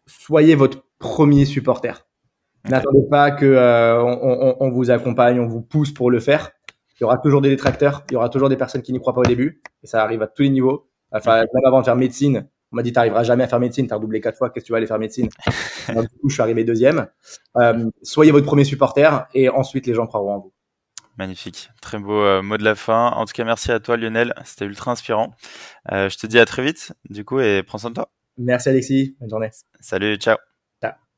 soyez 0.08 0.56
votre 0.56 0.84
premier 0.98 1.46
supporter. 1.46 2.08
N'attendez 2.70 3.04
pas 3.10 3.32
que 3.32 3.46
euh, 3.46 4.02
on, 4.02 4.56
on, 4.60 4.72
vous 4.72 4.90
accompagne, 4.90 5.40
on 5.40 5.48
vous 5.48 5.62
pousse 5.62 5.92
pour 5.92 6.10
le 6.10 6.20
faire. 6.20 6.52
Il 7.00 7.02
y 7.02 7.04
aura 7.04 7.18
toujours 7.18 7.42
des 7.42 7.50
détracteurs, 7.50 8.04
il 8.10 8.14
y 8.14 8.16
aura 8.16 8.30
toujours 8.30 8.50
des 8.50 8.56
personnes 8.56 8.82
qui 8.82 8.94
n'y 8.94 9.00
croient 9.00 9.14
pas 9.14 9.22
au 9.22 9.26
début, 9.26 9.62
et 9.84 9.88
ça 9.88 10.02
arrive 10.02 10.22
à 10.22 10.28
tous 10.28 10.44
les 10.44 10.50
niveaux. 10.50 10.88
Enfin, 11.12 11.40
même 11.40 11.66
avant 11.66 11.82
de 11.82 11.86
faire 11.86 11.96
médecine, 11.96 12.48
on 12.72 12.78
m'a 12.78 12.84
dit 12.84 12.94
t'arriveras 12.94 13.24
jamais 13.24 13.44
à 13.44 13.48
faire 13.48 13.60
médecine, 13.60 13.88
t'as 13.88 13.96
redoublé 13.96 14.22
quatre 14.22 14.38
fois, 14.38 14.50
qu'est-ce 14.50 14.64
que 14.64 14.68
tu 14.68 14.72
vas 14.72 14.78
aller 14.78 14.88
faire 14.88 15.00
médecine? 15.00 15.30
Du 15.90 16.08
coup, 16.22 16.30
je 16.30 16.34
suis 16.34 16.42
arrivé 16.42 16.64
deuxième. 16.64 17.08
Euh, 17.58 17.90
soyez 18.04 18.32
votre 18.32 18.46
premier 18.46 18.64
supporter, 18.64 19.28
et 19.34 19.50
ensuite 19.50 19.86
les 19.86 19.94
gens 19.94 20.08
croiront 20.08 20.34
en 20.34 20.40
vous. 20.40 20.54
Magnifique, 21.18 21.70
très 21.82 22.00
beau 22.00 22.20
euh, 22.22 22.42
mot 22.42 22.58
de 22.58 22.64
la 22.64 22.74
fin. 22.74 23.10
En 23.10 23.26
tout 23.26 23.34
cas, 23.34 23.44
merci 23.44 23.72
à 23.72 23.80
toi 23.80 23.98
Lionel, 23.98 24.34
c'était 24.46 24.66
ultra 24.66 24.92
inspirant. 24.92 25.32
Euh, 25.92 26.10
je 26.10 26.18
te 26.18 26.26
dis 26.26 26.40
à 26.40 26.46
très 26.46 26.64
vite, 26.64 26.94
du 27.10 27.26
coup, 27.26 27.40
et 27.40 27.62
prends 27.64 27.78
soin 27.78 27.92
de 27.92 27.96
toi. 27.96 28.10
Merci 28.38 28.70
Alexis, 28.70 29.16
bonne 29.20 29.30
journée. 29.30 29.50
Salut, 29.80 30.16
ciao. 30.16 30.38